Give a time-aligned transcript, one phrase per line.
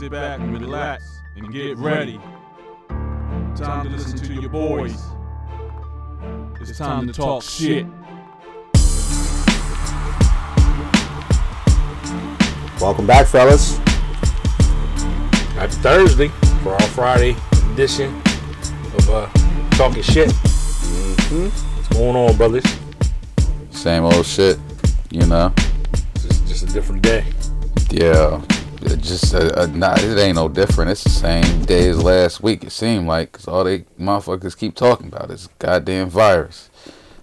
[0.00, 2.18] sit back and relax and get ready.
[3.54, 5.00] Time to listen to your boys.
[6.60, 7.86] It's time to talk shit.
[12.80, 13.76] Welcome back, fellas.
[15.54, 16.28] Happy Thursday
[16.64, 17.36] for our Friday
[17.72, 18.20] edition
[18.98, 19.28] of uh,
[19.72, 20.32] Talking Shit.
[20.32, 22.64] What's going on, brothers?
[23.70, 24.58] Same old shit,
[25.10, 25.52] you know.
[26.14, 27.24] It's just, just a different day.
[27.90, 28.53] Yeah, it
[29.00, 30.90] just uh, uh, nah, it ain't no different.
[30.90, 32.64] It's the same day as last week.
[32.64, 36.70] It seemed like 'cause all they motherfuckers keep talking about is goddamn virus.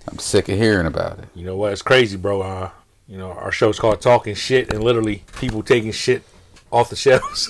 [0.10, 1.26] I'm sick of hearing about it.
[1.36, 1.72] You know what?
[1.74, 2.42] It's crazy, bro.
[2.42, 2.70] Uh,
[3.08, 6.24] you know, our show's called Talking Shit, and literally people taking shit
[6.72, 7.50] off the shelves.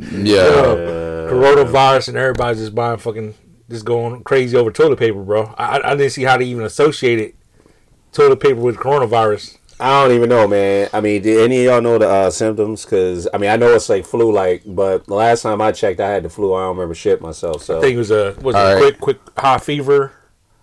[0.00, 0.42] Yeah,
[1.30, 3.34] Coronavirus, and everybody's just buying fucking,
[3.70, 5.54] just going crazy over toilet paper, bro.
[5.56, 7.34] I, I- I didn't see how they even associated
[8.12, 9.58] toilet paper with coronavirus.
[9.80, 10.88] I don't even know, man.
[10.92, 12.84] I mean, did any of y'all know the uh, symptoms?
[12.84, 16.10] Because I mean, I know it's like flu-like, but the last time I checked, I
[16.10, 16.52] had the flu.
[16.54, 17.62] I don't remember shit myself.
[17.62, 18.98] So I think it was a was All a right.
[18.98, 20.12] quick quick high fever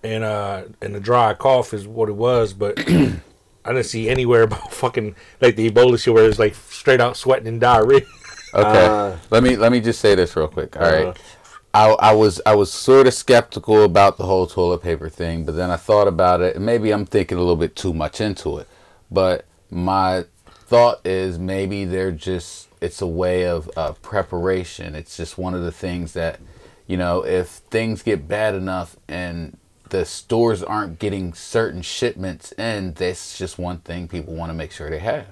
[0.03, 3.19] and uh and a dry cough is what it was, but I
[3.65, 7.47] didn't see anywhere about fucking like the Ebola shit where it's like straight out sweating
[7.47, 8.01] and diarrhea.
[8.53, 8.85] Okay.
[8.85, 10.77] Uh, let me let me just say this real quick.
[10.77, 11.07] All right.
[11.07, 11.97] Uh-huh.
[11.99, 15.57] I, I was I was sort of skeptical about the whole toilet paper thing, but
[15.57, 18.57] then I thought about it, and maybe I'm thinking a little bit too much into
[18.59, 18.69] it.
[19.11, 24.95] But my thought is maybe they're just it's a way of uh, preparation.
[24.95, 26.39] It's just one of the things that
[26.87, 29.57] you know if things get bad enough and
[29.89, 34.71] the stores aren't getting certain shipments in, that's just one thing people want to make
[34.71, 35.27] sure they have.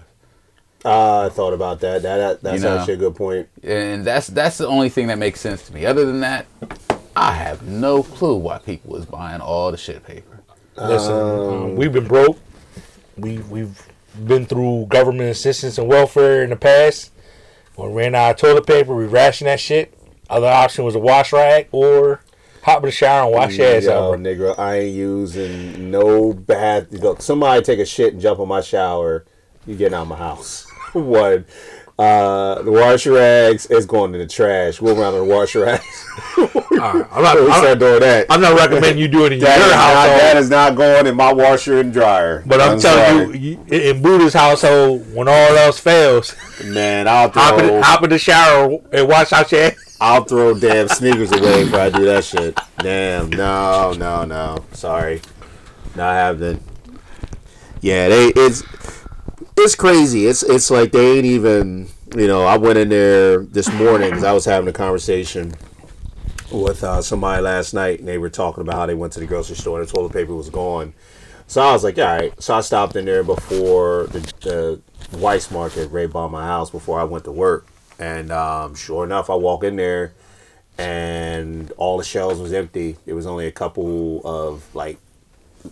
[0.85, 2.03] uh, I thought about that.
[2.03, 2.77] That, that that's You know.
[2.77, 3.49] actually a good point.
[3.63, 5.85] and that's that's the only thing that makes sense to me.
[5.85, 6.45] Other than that,
[7.15, 10.41] I have no clue why people was buying all the shit paper.
[10.77, 12.37] Listen, um, we've been broke.
[13.17, 13.87] We we've
[14.25, 17.11] been through government assistance and welfare in the past.
[17.75, 19.97] When we ran out of toilet paper, we rationed that shit.
[20.29, 22.21] Other option was a wash rag or
[22.63, 24.19] hop in the shower and wash your ass Yo, out.
[24.19, 26.91] nigga, I ain't using no bath.
[26.91, 29.25] Look, somebody take a shit and jump on my shower.
[29.65, 30.65] You getting out of my house?
[30.93, 31.45] One.
[31.99, 34.81] Uh, the wash rags is going in the trash.
[34.81, 36.05] We'll run the wash rags.
[36.37, 38.25] All right, I'm not, we I'm, start doing that.
[38.31, 40.19] I'm not recommending you do it in your That not, household.
[40.19, 42.43] that is not going in my washer and dryer.
[42.47, 47.59] But I'm, telling you, you, in Buddha's household, when all else fails, man, I'll hop
[47.59, 49.97] in, throw, hop in the shower and wash out your ass.
[50.01, 52.59] I'll throw damn sneakers away if I do that shit.
[52.79, 54.65] Damn, no, no, no.
[54.73, 55.21] Sorry,
[55.95, 56.63] not happening.
[57.81, 58.63] Yeah, they it's
[59.63, 60.27] it's crazy.
[60.27, 61.87] It's it's like they ain't even.
[62.15, 65.53] You know, I went in there this morning because I was having a conversation
[66.51, 69.25] with uh, somebody last night, and they were talking about how they went to the
[69.25, 70.93] grocery store and the toilet paper was gone.
[71.47, 72.41] So I was like, all right.
[72.41, 74.81] So I stopped in there before the, the
[75.17, 77.65] Weis Market right by my house before I went to work.
[77.97, 80.13] And um, sure enough, I walk in there
[80.77, 82.97] and all the shelves was empty.
[83.05, 84.99] There was only a couple of like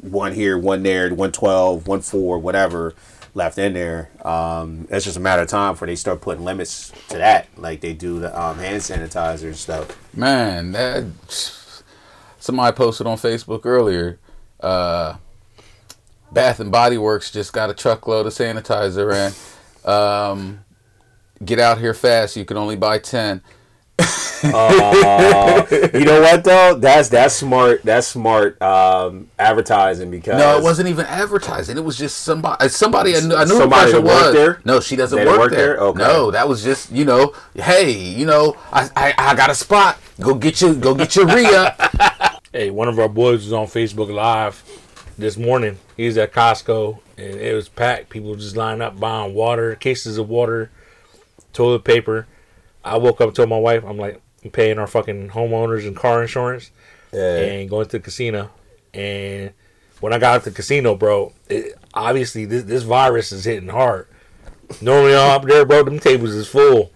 [0.02, 2.96] one here, one there, one twelve, one four, whatever
[3.34, 4.09] left in there.
[4.25, 7.81] Um, it's just a matter of time before they start putting limits to that, like
[7.81, 10.16] they do the um, hand sanitizer and stuff.
[10.16, 11.06] Man, that
[12.40, 14.20] somebody posted on Facebook earlier.
[14.59, 15.16] Uh,
[16.31, 20.64] Bath and Body Works just got a truckload of sanitizer and um,
[21.44, 22.36] get out here fast.
[22.36, 23.41] You can only buy ten.
[24.44, 26.76] Uh, you know what though?
[26.76, 27.84] That's that's smart.
[27.84, 31.78] That's smart um, advertising because No, it wasn't even advertising.
[31.78, 32.68] It was just somebody.
[32.70, 34.34] Somebody I knew, I knew Somebody the person that worked was.
[34.34, 34.62] there?
[34.66, 35.76] No, she doesn't work, work there.
[35.76, 35.78] there?
[35.80, 36.00] Okay.
[36.00, 37.34] No, that was just you know.
[37.54, 40.00] Hey, you know, I I, I got a spot.
[40.20, 41.76] Go get your go get your Ria.
[42.54, 44.62] Hey, one of our boys was on Facebook Live
[45.18, 45.78] this morning.
[45.96, 48.10] He's at Costco and it was packed.
[48.10, 50.70] People just lined up buying water, cases of water,
[51.54, 52.28] toilet paper.
[52.84, 55.96] I woke up and told my wife, I'm like, I'm paying our fucking homeowners and
[55.96, 56.72] car insurance
[57.14, 57.38] Yeah.
[57.38, 58.50] and going to the casino.
[58.94, 59.52] And
[60.00, 64.08] when I got to the casino, bro, it, obviously this this virus is hitting hard.
[64.82, 66.91] Normally I'm up there, bro, them tables is full.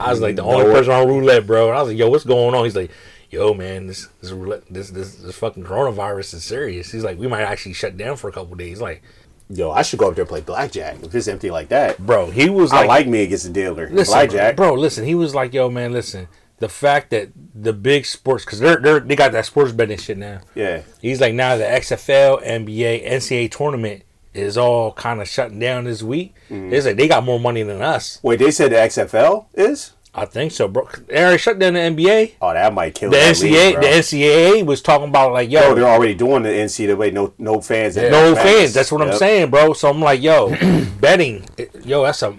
[0.00, 0.72] I was like the only No.
[0.72, 1.68] person on roulette, bro.
[1.68, 2.64] And I was like, yo, what's going on?
[2.64, 2.90] He's like,
[3.30, 6.90] yo, man, this this roulette, this this this fucking coronavirus is serious.
[6.92, 8.80] He's like, we might actually shut down for a couple days.
[8.80, 9.02] Like,
[9.50, 11.98] Yo, I should go up there and play blackjack if it's empty like that.
[11.98, 13.88] bro, he was I like, like me against the dealer.
[13.90, 14.56] listen, blackjack.
[14.56, 15.04] bro, listen.
[15.04, 16.28] He was like, yo, man, listen.
[16.58, 20.18] The fact that the big sports, because they're, they're they got that sports betting shit
[20.18, 20.40] now.
[20.54, 20.82] Yeah.
[21.00, 24.02] He's like now the XFL, NBA, NCAA tournament
[24.34, 26.34] is all kind of shutting down this week.
[26.50, 26.72] Mm-hmm.
[26.72, 28.18] It's like they got more money than us.
[28.22, 29.92] Wait, they said the XFL is?
[30.18, 30.88] I think so, bro.
[31.06, 32.32] They already shut down the NBA.
[32.42, 35.74] Oh, that might kill The NCAA, league, the NCAA was talking about like, yo, Oh,
[35.76, 37.12] they're already doing the NCAA.
[37.12, 37.96] No, no fans.
[37.96, 38.74] in no the fans.
[38.74, 39.74] That's what I'm saying, bro.
[39.74, 40.50] So I'm like, yo,
[41.00, 41.44] betting,
[41.84, 42.36] yo, that's a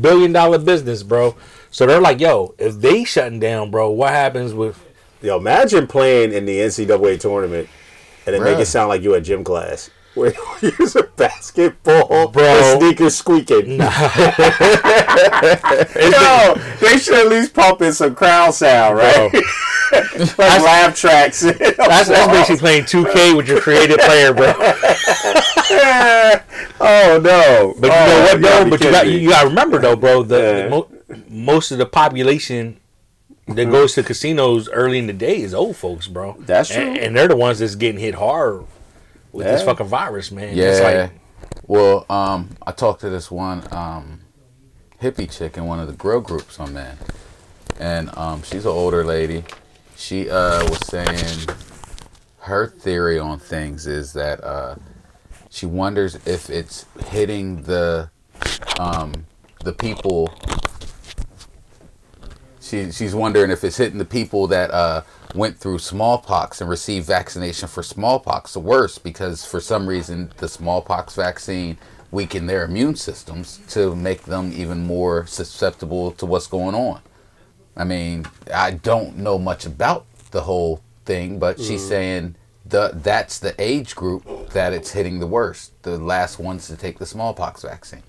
[0.00, 1.34] billion dollar business, bro.
[1.72, 4.78] So they're like, yo, if they shutting down, bro, what happens with?
[5.20, 7.68] Yo, imagine playing in the NCAA tournament
[8.26, 9.90] and then make it sound like you're at gym class.
[10.14, 12.42] Where you use a basketball, Bro.
[12.44, 13.70] and sneakers squeaking.
[13.70, 13.86] Yo,
[16.80, 19.32] they should at least pump in some crowd sound, right?
[19.92, 21.40] like laugh tracks.
[21.42, 24.52] That's, that's basically playing 2K with your creative player, bro.
[26.80, 27.74] oh no!
[27.78, 28.64] But oh, you know oh, what, you gotta though?
[28.64, 30.22] be But you got you got to remember though, bro.
[30.24, 30.62] The, Yeah.
[30.64, 30.88] the mo-
[31.28, 32.80] most of the population
[33.46, 33.70] that mm-hmm.
[33.70, 36.36] goes to casinos early in the day is old folks, bro.
[36.40, 37.04] That's And, true.
[37.04, 38.64] and they're the ones that's getting hit hard
[39.32, 40.56] with this fucking virus, man.
[40.56, 40.80] Yeah.
[41.02, 41.12] Like,
[41.66, 44.20] well, um, I talked to this one um,
[45.00, 46.96] hippie chick in one of the grill groups I'm in,
[47.78, 49.44] and um, she's an older lady.
[49.96, 51.48] She uh, was saying
[52.40, 54.76] her theory on things is that uh,
[55.50, 58.10] she wonders if it's hitting the
[58.78, 59.26] um,
[59.64, 60.32] the people.
[62.60, 65.02] She, she's wondering if it's hitting the people that uh,
[65.34, 71.14] went through smallpox and received vaccination for smallpox worse because for some reason the smallpox
[71.14, 71.76] vaccine
[72.10, 77.00] weakened their immune systems to make them even more susceptible to what's going on.
[77.76, 82.34] I mean, I don't know much about the whole thing, but she's saying
[82.66, 85.80] the that's the age group that it's hitting the worst.
[85.82, 88.02] The last ones to take the smallpox vaccine.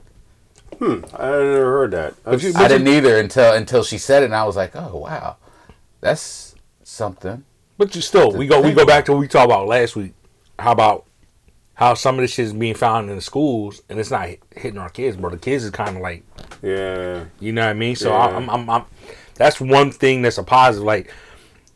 [0.79, 2.15] Hmm, I never heard that.
[2.23, 4.97] But you- I didn't either until until she said it, and I was like, oh
[4.97, 5.37] wow,
[5.99, 6.50] that's
[6.91, 7.43] something.
[7.77, 10.13] but you still, we go we go back to what we talked about last week.
[10.59, 11.05] How about
[11.73, 14.77] how some of this shit is being found in the schools and it's not hitting
[14.77, 15.31] our kids, bro.
[15.31, 16.23] The kids is kind of like
[16.61, 17.25] yeah.
[17.39, 17.95] You know what I mean?
[17.95, 18.17] So Yeah.
[18.17, 18.85] I, I'm, I'm, I'm,
[19.35, 20.85] that's one thing that's a positive.
[20.85, 21.11] Like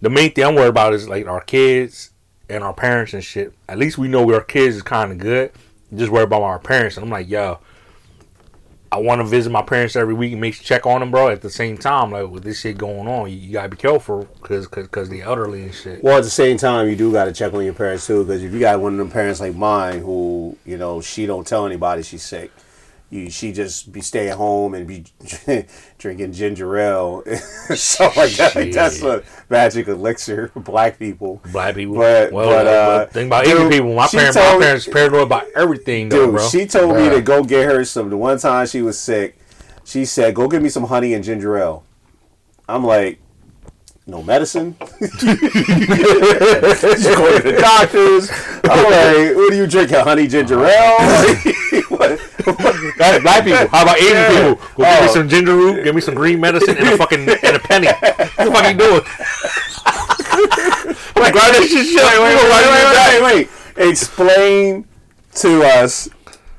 [0.02, 2.12] the main thing I'm worried about is like our kids
[2.50, 3.54] and our parents and shit.
[3.68, 5.52] At least we know our kids is kind of good.
[5.96, 7.60] Just worried about our parents, and I'm like, yo,
[8.96, 11.28] I want to visit my parents every week and make sure check on them, bro.
[11.28, 14.24] At the same time, like with this shit going on, you, you gotta be careful
[14.42, 16.02] because because the elderly and shit.
[16.02, 18.42] Well, at the same time, you do got to check on your parents too, because
[18.42, 21.66] if you got one of them parents like mine who, you know, she don't tell
[21.66, 22.52] anybody she's sick.
[23.12, 25.06] You, she just be staying home and be
[26.00, 27.24] drinking ginger ale,
[27.76, 28.56] stuff like that.
[28.56, 31.40] Like, that's a magic elixir for black people.
[31.52, 33.94] Black people, But- well, but, uh, but think about Asian people.
[33.94, 36.48] My parents, my parents paranoid about everything, though, Dude, bro.
[36.50, 38.10] she told me to go get her some.
[38.10, 39.38] The one time she was sick,
[39.84, 41.84] she said, "Go get me some honey and ginger ale."
[42.68, 43.20] I'm like,
[44.08, 44.76] no medicine.
[45.00, 45.26] Just go
[47.38, 48.30] to the doctors.
[48.64, 49.98] Like, what are you drinking?
[50.00, 50.98] Honey ginger uh, ale?
[51.90, 52.20] what?
[52.98, 53.68] That's black people.
[53.70, 54.30] How about Asian Yeah.
[54.30, 54.56] people?
[54.56, 55.14] Go give me Oh.
[55.14, 57.88] some ginger root, give me some green medicine, and a fucking and a penny.
[57.88, 59.02] What the fuck you doing?
[61.16, 61.86] Like, why this shit?
[61.88, 62.04] shit?
[62.04, 63.48] Wait, wait, wait, wait, wait, wait,
[63.78, 63.90] wait.
[63.90, 64.86] Explain
[65.36, 66.10] to us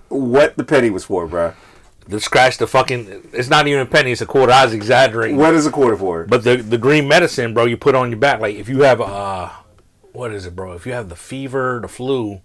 [0.09, 1.53] what the penny was for, bro.
[2.11, 3.31] To scratch the fucking.
[3.33, 4.13] It's not even a penny.
[4.13, 4.53] It's a quarter.
[4.53, 5.37] I was exaggerating.
[5.37, 6.25] What is a quarter for?
[6.25, 8.41] But the the green medicine, bro, you put on your back.
[8.41, 9.51] Like if you have uh,
[10.13, 10.73] what is it, bro?
[10.75, 12.41] If you have the fever, the flu,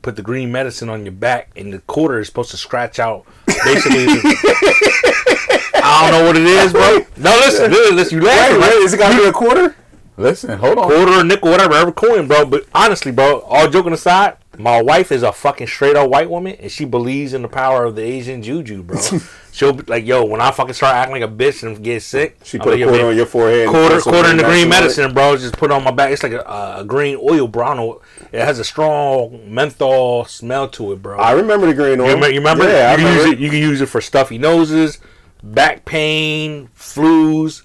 [0.00, 3.26] put the green medicine on your back, and the quarter is supposed to scratch out.
[3.46, 4.06] Basically,
[5.76, 6.98] I don't know what it is, bro.
[7.16, 8.82] No, listen, listen, listen you Wait, laughing, wait, right?
[8.84, 9.76] is it got to be a quarter?
[10.16, 10.84] Listen, hold on.
[10.88, 12.46] quarter, a nickel, whatever, every coin, bro.
[12.46, 16.56] But honestly, bro, all joking aside, my wife is a fucking straight up white woman,
[16.60, 18.98] and she believes in the power of the Asian juju, bro.
[19.52, 22.38] She'll be like, yo, when I fucking start acting like a bitch and get sick,
[22.42, 23.68] She put a quarter on your forehead.
[23.68, 25.14] quarter, quarter in the green medicine it.
[25.14, 25.36] bro.
[25.36, 26.10] Just put it on my back.
[26.10, 28.02] It's like a, a green oil, bro.
[28.32, 31.18] It has a strong menthol smell to it, bro.
[31.18, 32.06] I remember the green oil.
[32.08, 32.30] You remember?
[32.30, 32.64] You remember?
[32.68, 33.24] Yeah, I you can remember.
[33.26, 33.38] use it.
[33.38, 34.98] You can use it for stuffy noses,
[35.42, 37.62] back pain, flus,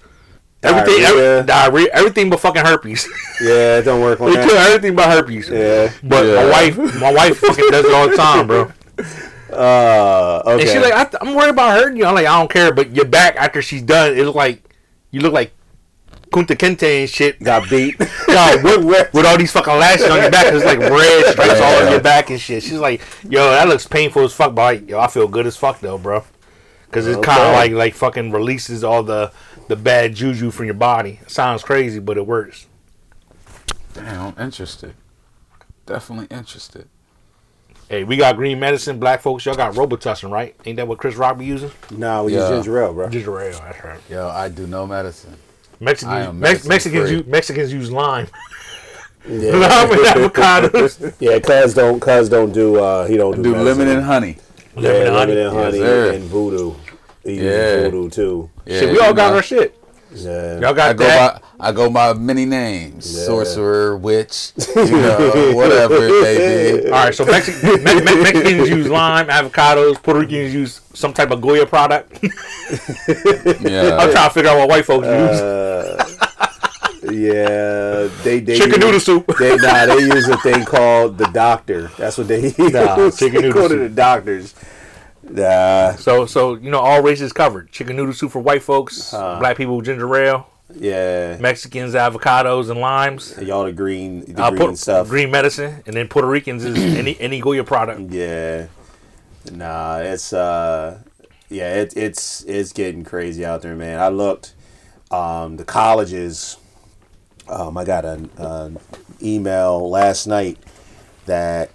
[0.62, 3.06] everything, every, diarrhea, everything but fucking herpes.
[3.40, 4.70] Yeah, it don't work on They kill that.
[4.70, 5.48] everything but herpes.
[5.48, 5.90] Yeah.
[6.02, 6.34] But Yeah.
[6.34, 8.70] my wife, my wife fucking does it all the time, bro.
[9.52, 10.52] Uh, okay.
[10.62, 12.04] And she's like, I, I'm worried about hurting you.
[12.06, 12.72] I'm like, I don't care.
[12.72, 14.62] But your back after she's done, it look like
[15.10, 15.52] you look like
[16.30, 17.42] Kunta Kinte and shit.
[17.42, 17.98] got beat.
[18.28, 21.84] God, with, with all these fucking lashes on your back, it's like red stripes all
[21.84, 22.62] on your back and shit.
[22.62, 25.56] She's like, yo, that looks painful as fuck, but like, yo, I feel good as
[25.56, 26.22] fuck though, bro.
[26.90, 29.32] Because it's kind of like like fucking releases all the
[29.68, 31.20] the bad juju from your body.
[31.28, 32.66] sounds crazy, but it works.
[33.94, 34.94] Damn, I'm interested.
[35.86, 36.88] Definitely interested.
[37.88, 39.44] Hey, we got green medicine, black folks.
[39.44, 40.54] Y'all got Robitussin, right?
[40.64, 41.70] Ain't that what Chris Rock be using?
[41.90, 42.40] nah, we Yeah.
[42.48, 43.08] use ginger ale, bro.
[43.08, 44.00] Ginger ale, that's right.
[44.08, 45.34] Yo, I do no medicine.
[45.80, 48.26] I Mexicans, medicine Mexicans, use, Mexicans use lime.
[49.28, 50.00] Yeah, lime and
[50.32, 51.14] avocados.
[51.20, 51.38] yeah.
[51.40, 52.76] Cuz don't, cuz don't do.
[52.76, 53.78] Uh, he don't do, Do medicine.
[53.78, 54.38] lemon and honey.
[54.76, 55.34] Yeah, Lemon and honey.
[55.34, 56.74] lemon and honey Yes, and voodoo.
[57.24, 57.80] He Yeah.
[57.84, 58.50] voodoo too.
[58.66, 59.76] Yeah, Shit, we all got know, our shit.
[60.14, 60.54] Yeah.
[60.60, 61.42] Y'all I got go that.
[61.42, 66.86] by I go by many names: sorcerer, witch, you know, whatever it may be.
[66.86, 70.02] All right, so Mexi- Me- Me- Mexicans use lime, avocados.
[70.02, 72.18] Puerto Ricans use some type of Goya product.
[72.24, 76.04] I'm trying to figure out what white folks Uh,
[77.10, 79.26] Yeah, they they Chicken use- noodle soup.
[79.38, 81.90] They nah, they use a thing called the doctor.
[81.98, 82.58] That's what they use.
[82.58, 84.54] Nah, chicken noodle go to the doctors.
[85.22, 85.92] Nah.
[85.96, 87.70] So, so you know, all races covered.
[87.70, 89.10] Chicken noodle soup for white folks.
[89.10, 90.46] black people ginger ale.
[90.74, 91.36] yeah.
[91.38, 93.36] Mexicans avocados and limes.
[93.40, 95.08] Y'all the green, the Uh, green Pu- stuff.
[95.08, 98.10] green medicine, and then Puerto Ricans is any any Goya product.
[98.12, 98.66] Yeah.
[99.52, 100.98] Nah, it's uh
[101.48, 103.98] yeah, it, it's it's getting crazy out there, man.
[104.00, 104.54] I looked
[105.10, 106.56] um the colleges
[107.50, 108.78] um I got an, an
[109.22, 110.58] email last night
[111.26, 111.70] that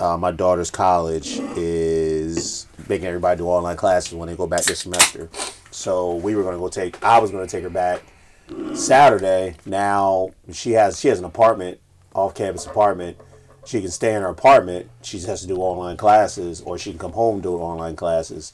[0.00, 4.80] uh, my daughter's college is making everybody do online classes when they go back this
[4.80, 5.28] semester.
[5.70, 8.02] So we were gonna go take I was gonna take her back
[8.74, 9.56] Saturday.
[9.64, 11.78] Now she has she has an apartment,
[12.14, 13.16] off campus apartment.
[13.64, 14.88] She can stay in her apartment.
[15.02, 18.52] She has to do online classes, or she can come home do online classes.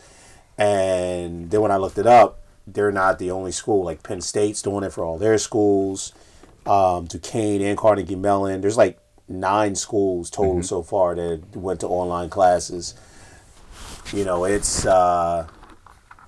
[0.56, 3.84] And then when I looked it up, they're not the only school.
[3.84, 6.12] Like Penn State's doing it for all their schools.
[6.66, 8.60] Um, Duquesne and Carnegie Mellon.
[8.60, 12.94] There's like nine schools total so far that went to online classes.
[14.12, 15.48] You know, it's uh,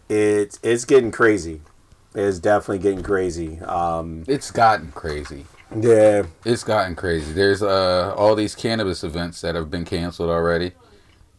[0.08, 1.60] it's it's getting crazy.
[2.14, 3.58] It's definitely getting crazy.
[3.60, 5.46] Um, it's gotten crazy.
[5.76, 7.32] yeah, It's gotten crazy.
[7.32, 10.72] There's uh all these cannabis events that have been canceled already,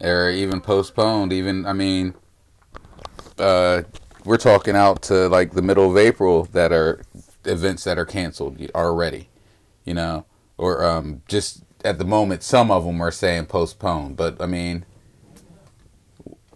[0.02, 1.32] or even postponed.
[1.34, 2.14] Even I mean,
[3.40, 3.84] uh,
[4.26, 7.02] we're talking out to like the middle of April that are
[7.46, 9.30] events that are canceled already.
[9.84, 10.26] You know,
[10.58, 14.18] or um just at the moment, some of them are saying postponed.
[14.18, 14.86] But I mean,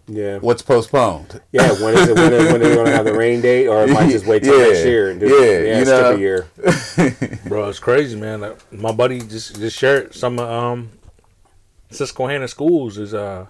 [0.08, 0.40] yeah.
[0.40, 1.42] what's postponed?
[1.52, 2.16] Yeah, when is it?
[2.16, 4.26] When, is, when are they going to have the rain date, or it might just
[4.26, 6.16] wait till Yeah, next year and do yeah, yeah, you skip know.
[6.16, 6.48] a year.
[7.48, 8.42] Bro, it's crazy, man.
[8.42, 10.90] Like, my buddy just just shared some of um
[11.92, 13.46] Susquehanna schools is uh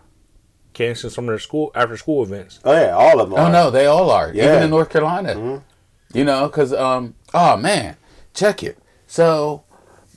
[0.74, 2.60] canceling some of their school after school events.
[2.65, 3.39] Oh yeah, all of them.
[3.39, 3.51] Oh are.
[3.51, 4.34] no, they all are.
[4.34, 4.46] Yeah.
[4.51, 5.63] Even in North Carolina.
[6.12, 7.95] You know, because um, oh man,
[8.33, 8.77] check it.
[9.07, 9.63] So,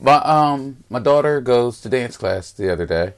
[0.00, 3.14] my um, my daughter goes to dance class the other day,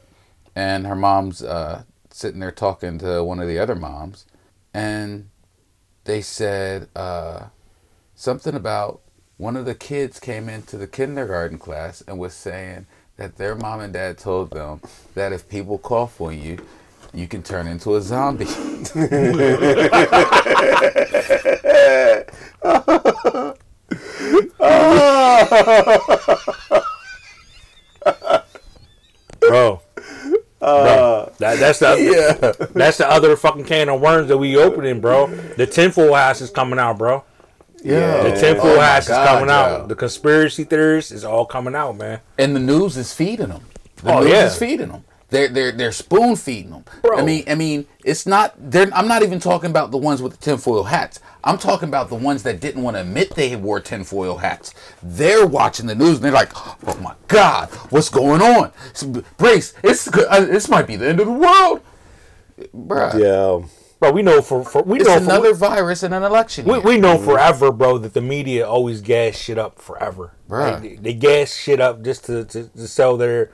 [0.55, 4.27] and her mom's uh sitting there talking to one of the other moms,
[4.73, 5.29] and
[6.05, 7.47] they said uh
[8.15, 9.01] something about
[9.37, 12.87] one of the kids came into the kindergarten class and was saying
[13.17, 14.81] that their mom and dad told them
[15.15, 16.59] that if people cough on you,
[17.13, 18.45] you can turn into a zombie.
[29.41, 29.81] Bro.
[30.61, 35.27] Bro, that, that's the that's the other fucking can of worms that we opening, bro.
[35.27, 37.23] The tinfoil house is coming out, bro.
[37.83, 38.23] Yeah.
[38.23, 39.89] The tinfoil Oh is coming out.
[39.89, 42.21] The conspiracy theories is all coming out, man.
[42.39, 43.65] and the news is feeding them.
[43.97, 44.47] The Oh, news yeah.
[44.47, 45.05] is feeding them.
[45.29, 46.85] They're they're they're spoon feeding them.
[47.03, 47.19] Bro.
[47.19, 48.55] I mean, I mean, it's not.
[48.57, 48.89] They're.
[48.95, 51.21] I'm not even talking about the ones with the tinfoil hats.
[51.45, 54.75] I'm talking about the ones that didn't want to admit they wore tinfoil hats.
[55.03, 58.73] They're watching the news and they're like, "Oh my God, what's going on?
[59.37, 61.83] Brace, it's uh, this might be the end of the world,
[62.75, 63.19] Bruh.
[63.19, 63.69] Yeah,
[64.01, 66.67] Bro, we know for, for we It's know for, another virus in an election.
[66.67, 70.33] We, we know forever, bro, that the media always gas shit up forever.
[70.49, 73.51] Like, they, they gas shit up just to, to, to sell their,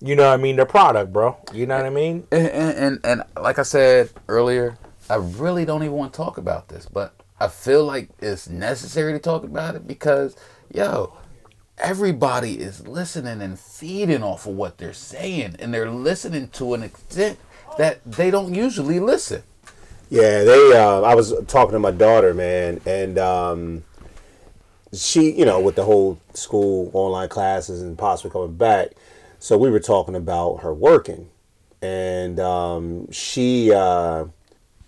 [0.00, 1.36] you know what I mean, their product, bro.
[1.52, 2.26] You know what I mean?
[2.32, 4.76] and, and, and, and like I said earlier,
[5.08, 9.12] I really don't even want to talk about this, but I feel like it's necessary
[9.14, 10.36] to talk about it because,
[10.72, 11.12] yo,
[11.76, 16.84] everybody is listening and feeding off of what they're saying, and they're listening to an
[16.84, 17.40] extent
[17.78, 19.42] that they don't usually listen.
[20.08, 20.44] yeah.
[20.44, 20.72] They.
[20.72, 23.82] Uh, I was talking to my daughter, man, and um,
[24.92, 28.90] she, you know, with the whole school online classes and possibly coming back,
[29.40, 31.28] so we were talking about her working,
[31.80, 33.72] and um, she.
[33.72, 34.26] Uh,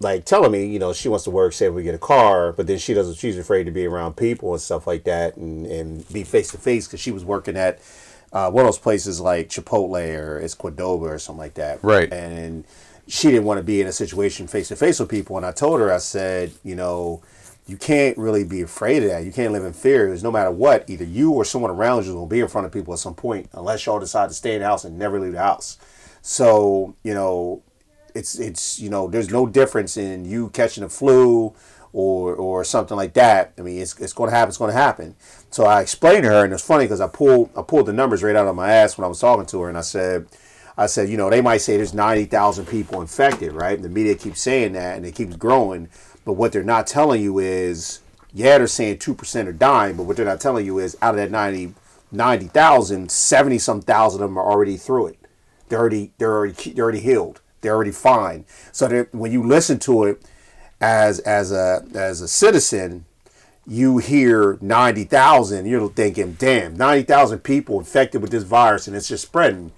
[0.01, 2.67] like telling me, you know, she wants to work, say we get a car, but
[2.67, 3.17] then she doesn't.
[3.17, 6.59] She's afraid to be around people and stuff like that, and and be face to
[6.59, 7.81] face because she was working at
[8.35, 11.83] uh, one of those places like Chipotle or it's Qdoba or something like that.
[11.83, 12.13] Right.
[12.13, 12.65] And
[13.07, 15.37] she didn't want to be in a situation face to face with people.
[15.37, 17.23] And I told her, I said, you know,
[17.67, 19.25] you can't really be afraid of that.
[19.25, 20.07] You can't live in fear.
[20.07, 22.73] Because no matter what, either you or someone around you will be in front of
[22.73, 25.33] people at some point, unless y'all decide to stay in the house and never leave
[25.33, 25.79] the house.
[26.21, 27.63] So you know,
[28.15, 31.55] it's it's you know there's no difference in you catching the flu
[31.93, 33.53] or or something like that.
[33.59, 34.49] I mean, it's, it's going to happen.
[34.49, 35.17] It's going to happen.
[35.51, 38.23] So I explained to her, and it's funny because I pulled I pulled the numbers
[38.23, 40.27] right out of my ass when I was talking to her, and I said.
[40.77, 43.81] I said, you know, they might say there's 90,000 people infected, right?
[43.81, 45.89] The media keeps saying that and it keeps growing.
[46.25, 48.01] But what they're not telling you is
[48.33, 51.19] Yeah, they're saying 2% are dying, but what they're not telling you is out of
[51.19, 51.75] that 90
[52.11, 55.19] 90,000, 70 some thousand of them are already through it.
[55.69, 57.41] They're already they're already they're already healed.
[57.65, 58.45] They're already fine.
[58.71, 60.23] So that when you listen to it
[60.81, 63.07] as as a as a citizen,
[63.67, 69.25] you hear 90,000, you're thinking, damn, 90,000 people infected with this virus and it's just
[69.25, 69.73] spreading.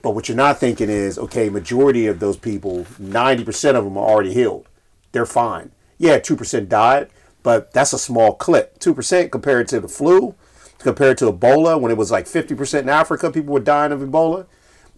[0.00, 4.08] But what you're not thinking is, okay, majority of those people, 90% of them are
[4.08, 4.66] already healed.
[5.12, 5.70] They're fine.
[5.98, 7.08] Yeah, 2% died,
[7.42, 8.78] but that's a small clip.
[8.78, 10.34] 2% compared to the flu,
[10.78, 14.46] compared to Ebola, when it was like 50% in Africa, people were dying of Ebola.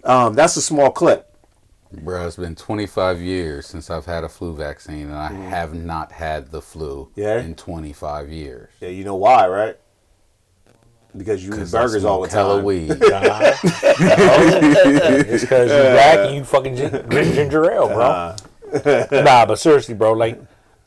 [0.05, 1.34] Um, that's a small clip.
[2.03, 5.49] Bro, it's been 25 years since I've had a flu vaccine, and I mm.
[5.49, 7.41] have not had the flu Yeah?
[7.41, 8.71] in 25 years.
[8.81, 9.77] Yeah, you know why, right?
[11.17, 12.65] Because you eat 'Cause I burgers all the smoke hella time.
[12.65, 12.91] weed.
[15.29, 18.35] It's because you black and you fucking gin- drink ginger ale, bro.
[19.23, 20.41] nah, but seriously, bro, like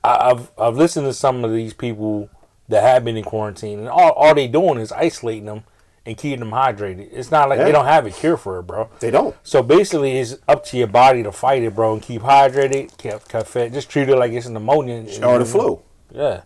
[0.03, 2.29] I, I've I've listened to some of these people
[2.67, 5.63] that have been in quarantine, and all all they doing is isolating them
[6.07, 7.09] and keeping them hydrated.
[7.11, 7.65] It's not like Yeah.
[7.65, 8.89] they don't have a cure for it, bro.
[9.01, 9.35] They don't.
[9.43, 13.27] So basically, it's up to your body to fight it, bro, and keep hydrated, keep,
[13.27, 13.73] keep fit.
[13.73, 15.81] Just treat it like it's pneumonia Or the flu.
[16.11, 16.41] Yeah,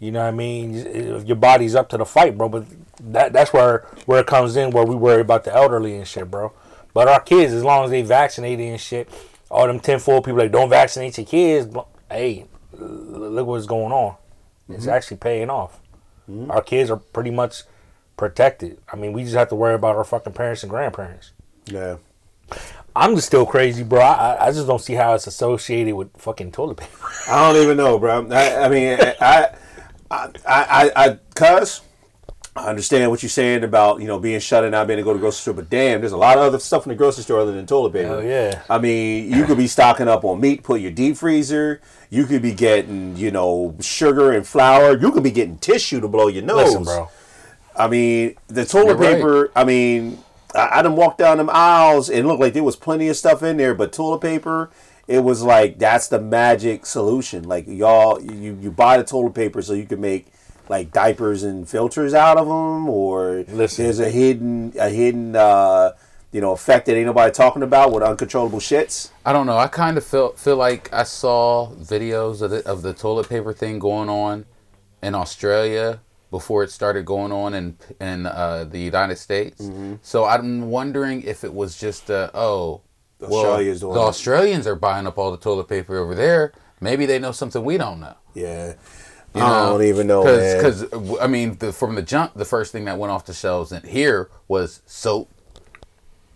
[0.00, 0.74] you know what I mean.
[0.76, 2.48] If your body's up to the fight, bro.
[2.48, 2.64] But
[3.00, 6.30] that that's where where it comes in, where we worry about the elderly and shit,
[6.30, 6.52] bro.
[6.92, 9.08] But our kids, as long as they vaccinated and shit,
[9.50, 11.72] all them tenfold people like don't vaccinate your kids.
[12.10, 14.16] Hey, look what's going on.
[14.68, 14.90] It's Mm-hmm.
[14.90, 15.78] actually paying off.
[16.50, 17.62] Our kids are pretty much
[18.18, 18.78] protected.
[18.92, 21.32] I mean, we just have to worry about our fucking parents and grandparents.
[21.64, 21.96] Yeah.
[22.94, 24.00] I'm just still crazy, bro.
[24.00, 27.08] I, I- just don't see how it's associated with fucking toilet paper.
[27.30, 28.28] I don't even know, bro.
[28.30, 29.54] I, I mean, I,
[30.10, 31.82] I, I, I, cuz
[32.56, 35.12] I understand what you're saying about you know being shut in, not being able to
[35.12, 35.54] go to the grocery store.
[35.54, 37.92] But damn, there's a lot of other stuff in the grocery store other than toilet
[37.92, 38.08] paper.
[38.08, 38.62] Hell yeah.
[38.68, 41.80] I mean, you could be stocking up on meat, put your deep freezer.
[42.10, 44.96] You could be getting you know sugar and flour.
[44.98, 46.74] You could be getting tissue to blow your nose.
[46.74, 47.10] Listen, bro.
[47.78, 49.14] I mean, the toilet You're right.
[49.16, 49.52] paper.
[49.54, 50.18] I mean,
[50.54, 53.42] I, I done walked down them aisles and looked like there was plenty of stuff
[53.42, 54.70] in there, but toilet paper.
[55.06, 57.44] It was like that's the magic solution.
[57.44, 60.26] Like y'all, you you buy the toilet paper so you can make
[60.68, 63.84] like diapers and filters out of them, or Listen.
[63.84, 65.92] there's a hidden a hidden uh,
[66.30, 69.10] you know effect that ain't nobody talking about with uncontrollable shits.
[69.24, 69.56] I don't know.
[69.56, 73.54] I kind of feel feel like I saw videos of the, of the toilet paper
[73.54, 74.44] thing going on
[75.02, 76.00] in Australia
[76.30, 79.62] before it started going on in in uh, the United States.
[79.62, 79.94] Mm-hmm.
[80.02, 82.82] So I'm wondering if it was just uh, oh,
[83.20, 83.42] well,
[83.80, 84.00] the.
[84.00, 86.52] Australians are buying up all the toilet paper over there.
[86.80, 88.14] Maybe they know something we don't know.
[88.34, 88.74] Yeah,
[89.34, 90.22] You I don't even know.
[90.22, 90.84] Because
[91.20, 93.82] I mean, the, from the jump, the first thing that went off the shelves in
[93.82, 95.30] here was soap,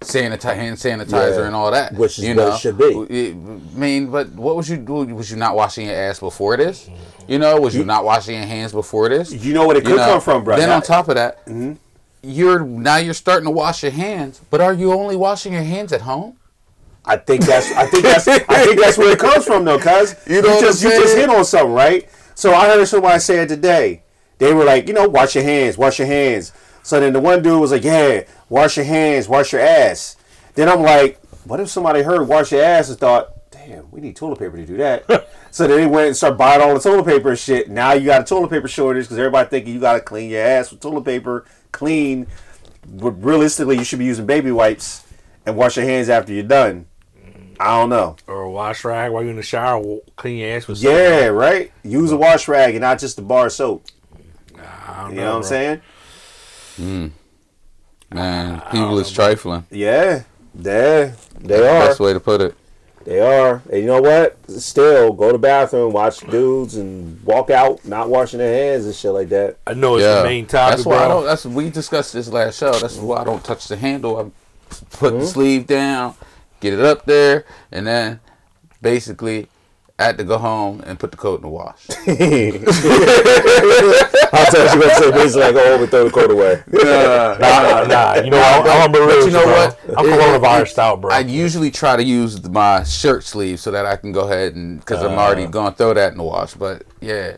[0.04, 1.46] sanitizer, hand sanitizer, Yeah.
[1.46, 1.94] and all that.
[1.94, 2.56] Which is you what it know?
[2.56, 3.30] should be.
[3.30, 5.14] I mean, but what was you doing?
[5.14, 6.88] Was you not washing your ass before this?
[7.28, 9.32] You know, was you not washing your hands before this?
[9.32, 10.56] You know what it could come from, bro.
[10.56, 11.72] Then on top of that, Mm-hmm.
[12.22, 14.40] you're now you're starting to wash your hands.
[14.50, 16.36] But are you only washing your hands at home?
[17.04, 20.14] I think that's I think that's I think that's where it comes from though, cuz
[20.28, 22.08] You know what just you just hit on something, right?
[22.34, 24.02] So I heard somebody say it today.
[24.38, 26.52] They were like, you know, wash your hands, wash your hands.
[26.82, 30.16] So then the one dude was like, Yeah, wash your hands, wash your ass.
[30.54, 34.16] Then I'm like, what if somebody heard wash your ass and thought, damn, we need
[34.16, 35.28] toilet paper to do that.
[35.50, 37.70] so then they went and started buying all the toilet paper and shit.
[37.70, 40.70] Now you got a toilet paper shortage because everybody thinking you gotta clean your ass
[40.70, 42.26] with toilet paper, clean.
[42.86, 45.04] But realistically, you should be using baby wipes
[45.46, 46.86] and wash your hands after you're done.
[47.60, 48.16] I don't know.
[48.26, 50.90] Or a wash rag while you're in the shower, clean your ass with soap.
[50.92, 51.70] Yeah, right.
[51.84, 53.86] Use a wash rag and not just the bar soap.
[54.58, 55.80] I don't You know what I'm bro.
[56.82, 57.12] Saying?
[58.12, 59.64] Man, people is trifling.
[59.70, 60.22] Yeah,
[60.54, 62.04] they they Best are.
[62.04, 62.54] way to put it.
[63.04, 63.62] They are.
[63.70, 64.38] And you know what?
[64.48, 68.94] Still, go to the bathroom, watch dudes, and walk out not washing their hands and
[68.94, 69.56] shit like that.
[69.66, 71.24] I know it's the main topic, That's why I don't.
[71.24, 72.72] That's we discussed this last show.
[72.72, 74.16] That's why I don't touch the handle.
[74.18, 74.22] I
[74.90, 75.18] put Mm-hmm.
[75.20, 76.14] the sleeve down,
[76.60, 78.20] get it up there, and then
[78.80, 79.48] basically
[80.02, 81.78] I had to go home and put the coat in the wash.
[84.32, 86.62] I'll tell you to say basically like go home and throw the coat away.
[86.66, 88.14] Nah, nah, nah.
[88.22, 89.26] You know, I'm, I'm real.
[89.26, 89.52] you know bro.
[89.68, 89.78] what?
[89.96, 91.10] I'm coronavirus out, bro.
[91.14, 94.80] I usually try to use my shirt sleeve so that I can go ahead and
[94.80, 95.22] because I'm Uh.
[95.22, 96.54] already gonna throw that in the wash.
[96.54, 97.36] But yeah,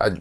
[0.00, 0.12] I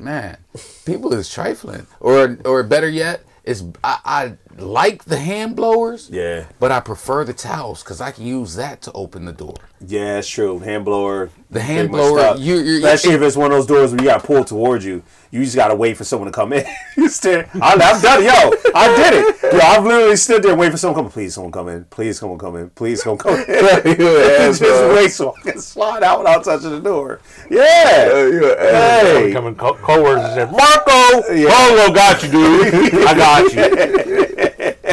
[0.00, 0.38] man,
[0.84, 6.46] people is trifling, or or better yet, it's I, I like the hand blowers, Yeah.
[6.58, 9.56] but I prefer the towels because I can use that to open the door.
[9.80, 10.58] Yeah, it's true.
[10.60, 11.30] Hand blower.
[11.52, 12.38] The hand pretty much blower, stuck.
[12.40, 15.02] you- you- especially if it's one of those doors where you got pulled towards you.
[15.30, 16.64] You just got to wait for someone to come in.
[16.96, 17.48] you stand.
[17.60, 18.70] I, I've done it, yo.
[18.74, 19.52] I did it.
[19.54, 21.06] Yo, I've literally stood there waiting for someone to come.
[21.06, 21.14] in.
[21.14, 21.84] Please, someone come in.
[21.86, 22.70] Please, someone come in.
[22.70, 23.44] Please, someone come in.
[23.46, 27.20] just wait so I can slide out without touching the door.
[27.50, 28.08] Yeah.
[28.12, 29.30] Hey.
[29.32, 31.48] Coming co- coworkers and said, Marco, Yeah.
[31.50, 32.94] Polo got you, dude.
[33.06, 33.62] I got you.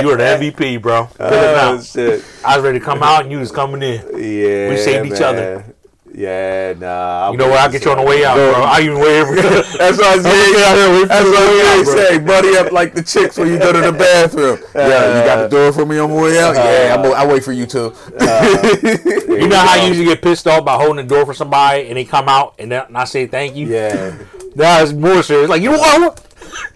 [0.02, 1.10] You were the MVP, bro.
[1.20, 2.24] Oh shit.
[2.46, 4.02] I was ready to come out and you was coming in.
[4.14, 4.70] Yeah.
[4.70, 5.66] We saved each other.
[6.20, 7.32] Yeah, nah.
[7.32, 7.60] You know what?
[7.62, 8.62] I'll get you on the way out, bro.
[8.62, 10.18] I even wait for That's what I.
[10.18, 12.20] That's what I say.
[12.20, 14.60] Buddy up like the chicks when you go to the bathroom.
[14.76, 16.58] Yeah, you got the door for me on my way out.
[16.58, 17.94] Uh, yeah, I'm, I wait for you too.
[18.20, 18.74] Uh,
[19.30, 21.96] you know how you usually get pissed off by holding the door for somebody and
[21.96, 23.68] they come out and I say thank you?
[23.68, 24.18] Yeah.
[24.56, 25.50] That's more serious.
[25.50, 26.29] Like, you know what?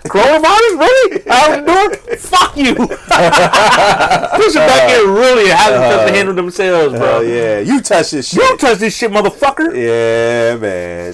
[0.06, 0.80] Coronavirus?
[0.80, 1.30] Really?
[1.30, 2.18] Out the door?
[2.18, 2.76] Fuck you.
[2.76, 7.18] Push it back in really and have them to handle themselves, bro.
[7.18, 7.60] Oh yeah.
[7.60, 8.38] You touch this shit.
[8.42, 9.74] You don't touch this shit, motherfucker.
[9.76, 11.14] Yeah, man.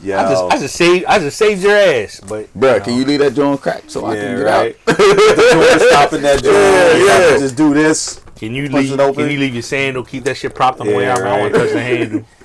[0.00, 0.16] Yo.
[0.16, 2.20] I just, I just saved, I just saved your ass.
[2.20, 4.76] But Bro, can you leave that joint cracked so I can get right.
[4.88, 4.94] out?
[5.80, 6.52] stopping that door.
[6.52, 7.38] Yeah, You yeah.
[7.38, 8.20] Just do this.
[8.36, 8.96] can you leave?
[8.96, 10.04] Can you leave your sandal?
[10.04, 11.22] Keep that shit propped on the way Yeah, out.
[11.22, 12.24] I don't want to touch the handle.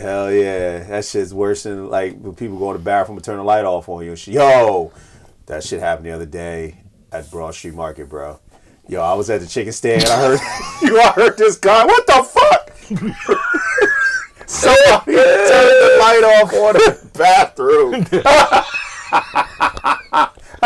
[0.00, 0.80] Hell yeah.
[0.84, 3.64] That shit's worse than like when people go to the bathroom and turn the light
[3.64, 4.14] off on you.
[4.26, 4.92] Yo,
[5.46, 6.78] that shit happened the other day
[7.12, 8.38] at Broad Street Market, bro.
[8.88, 10.04] Yo, I was at the chicken stand.
[10.04, 10.40] I heard
[10.82, 11.00] you.
[11.00, 11.84] I heard this guy.
[11.84, 12.70] What the fuck?
[14.46, 18.06] so Somebody turned the light off on the bathroom.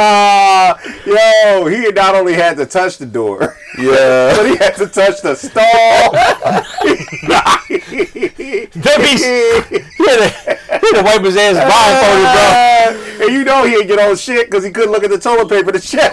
[0.00, 0.74] Uh,
[1.06, 4.34] yo, he not only had to touch the door, Yeah.
[4.36, 6.14] but he had to touch the stall.
[7.70, 10.28] That means he had to,
[10.80, 11.56] he had to wipe his ass
[12.90, 13.26] blindfolded, bro.
[13.26, 15.48] and you know he didn't get on shit because he couldn't look at the toilet
[15.48, 16.12] paper to check.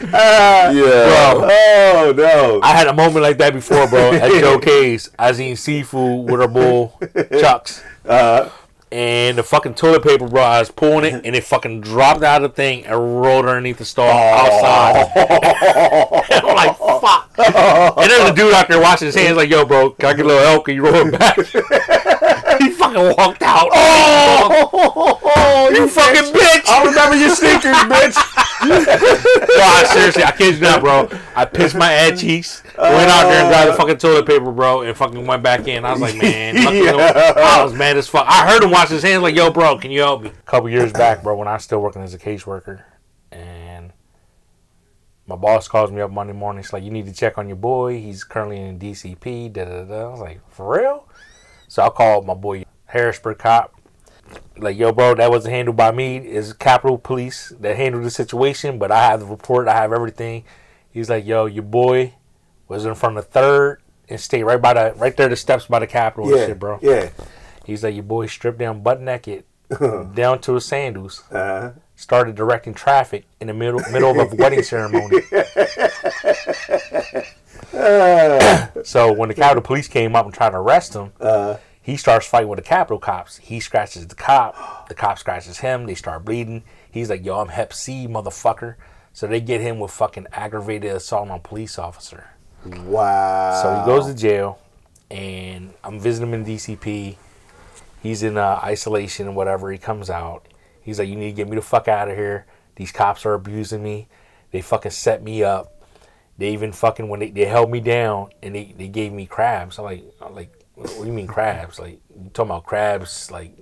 [0.00, 0.72] Yeah.
[0.72, 2.60] Bro, Oh no!
[2.62, 4.12] I had a moment like that before, bro.
[4.12, 6.98] At Joe K's, I eating seafood with a bull
[7.40, 8.48] Chucks, Uh,
[8.90, 10.42] and the fucking toilet paper, bro.
[10.42, 13.78] I was pulling it, and it fucking dropped out of the thing and rolled underneath
[13.78, 15.12] the stall outside.
[15.14, 16.22] Oh.
[16.30, 17.30] And I'm like, fuck.
[17.98, 20.24] And there's a dude out there washing his hands, like, yo, bro, can I get
[20.24, 20.64] a little help?
[20.64, 21.36] Can you roll it back?
[22.60, 23.68] he fucking walked out.
[23.72, 26.68] Oh, you fucking bitch!
[26.68, 28.44] I remember your sneakers, bitch.
[28.60, 31.08] Nah, seriously, I kid you not, bro.
[31.34, 33.76] I pissed my ass cheeks, went out there and grabbed the uh.
[33.76, 35.84] fucking toilet paper, bro, and fucking went back in.
[35.84, 38.26] I was like, man, no- I was mad as fuck.
[38.28, 40.30] I heard him wash his hands, like, yo, bro, can you help me?
[40.30, 42.82] A couple years back, bro, when I was still working as a caseworker,
[43.30, 43.92] and
[45.26, 46.62] my boss calls me up Monday morning.
[46.62, 48.00] She's like, you need to check on your boy.
[48.00, 49.52] He's currently in DCP.
[49.52, 50.08] Da da da.
[50.08, 51.06] I was like, for real?
[51.68, 53.77] So I called my boy Harrisburg cop.
[54.56, 56.16] Like, yo, bro, that wasn't handled by me.
[56.18, 59.68] It's Capitol Police that handled the situation, but I have the report.
[59.68, 60.44] I have everything.
[60.90, 62.14] He's like, yo, your boy
[62.66, 65.78] was in front of third and State right by the right there, the steps by
[65.78, 66.78] the Capitol and Yeah, shit, bro.
[66.82, 67.10] Yeah.
[67.64, 69.44] He's like, your boy stripped down butt naked,
[70.14, 74.62] down to his sandals, Uh, started directing traffic in the middle middle of a wedding
[74.62, 75.20] ceremony.
[78.82, 81.12] so when the Capitol Police came up and tried to arrest him,
[81.88, 83.38] he starts fighting with the Capitol cops.
[83.38, 84.90] He scratches the cop.
[84.90, 85.86] The cop scratches him.
[85.86, 86.64] They start bleeding.
[86.90, 88.74] He's like, "Yo, I'm Hep C, motherfucker."
[89.14, 92.28] So they get him with fucking aggravated assault on a police officer.
[92.66, 93.62] wow.
[93.62, 94.58] So he goes to jail,
[95.10, 97.16] and I'm visiting him in DCP.
[98.02, 99.72] He's in uh, isolation and whatever.
[99.72, 100.46] He comes out.
[100.82, 102.44] He's like, "You need to get me the fuck out of here.
[102.76, 104.08] These cops are abusing me.
[104.50, 105.82] They fucking set me up.
[106.36, 109.78] They even fucking when they, they held me down and they, they gave me crabs.
[109.78, 111.78] I'm like, I'm like, what do you mean crabs?
[111.78, 113.52] Like you talking about crabs like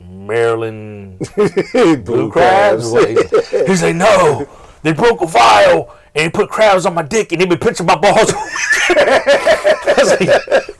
[0.00, 1.18] Maryland
[2.04, 2.90] blue crabs?
[2.90, 3.08] What?
[3.08, 4.46] He's, he's like, no,
[4.82, 7.86] they broke a vial and they put crabs on my dick and they been pinching
[7.86, 8.32] my balls.
[8.88, 10.28] I was like,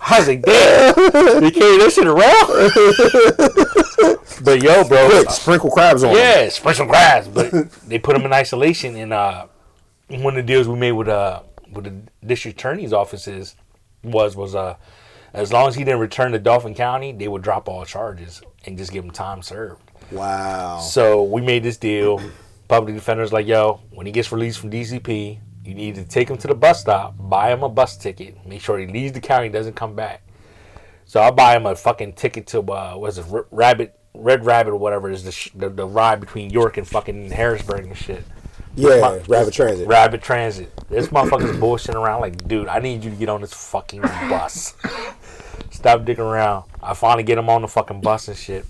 [0.00, 2.46] I was like, damn, they carry that shit around.
[4.44, 6.14] but yo, bro, Quick, sprinkle crabs on.
[6.14, 7.50] yeah, special crabs, but
[7.88, 8.96] they put them in isolation.
[8.96, 9.46] And uh,
[10.08, 11.94] one of the deals we made with uh with the
[12.26, 13.56] district attorney's offices
[14.02, 14.76] was was uh
[15.36, 18.76] as long as he didn't return to Dauphin County, they would drop all charges and
[18.76, 19.82] just give him time served.
[20.10, 20.80] Wow.
[20.80, 22.20] So we made this deal.
[22.68, 26.36] Public defender's like, yo, when he gets released from DCP, you need to take him
[26.38, 29.48] to the bus stop, buy him a bus ticket, make sure he leaves the county,
[29.48, 30.22] doesn't come back.
[31.04, 34.70] So I buy him a fucking ticket to uh, what's it, R- Rabbit, Red Rabbit
[34.70, 38.24] or whatever is the, sh- the the ride between York and fucking Harrisburg and shit.
[38.74, 39.86] Yeah, My- Rabbit Transit.
[39.86, 40.72] Rabbit Transit.
[40.88, 44.74] This motherfucker's bullshitting around like, dude, I need you to get on this fucking bus.
[45.70, 46.64] Stop dicking around.
[46.82, 48.64] I finally get him on the fucking bus and shit.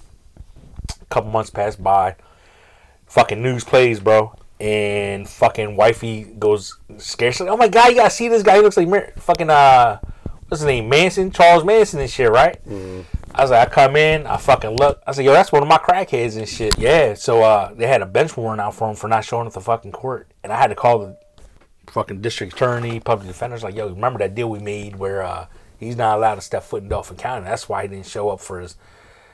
[1.01, 2.17] A couple months pass by.
[3.07, 4.35] Fucking news plays, bro.
[4.59, 7.39] and fucking wifey goes scared.
[7.41, 8.57] Like, "Oh my god, you gotta see this guy.
[8.57, 10.01] He looks like Mar- fucking uh,
[10.49, 12.59] what's his name, Manson, Charles Manson and shit, right?"
[13.35, 15.03] I was like, I come in, I fucking look.
[15.07, 16.79] I said, yo, that's one of my crackheads and shit.
[16.79, 17.13] Yeah.
[17.13, 19.61] So uh, they had a bench warrant out for him for not showing up to
[19.61, 21.19] fucking court, and I had to call the
[21.89, 25.47] fucking district attorney, public defenders, like, yo, remember that deal we made where uh,
[25.79, 27.45] he's not allowed to step foot in Dauphin County?
[27.45, 28.77] That's why he didn't show up for his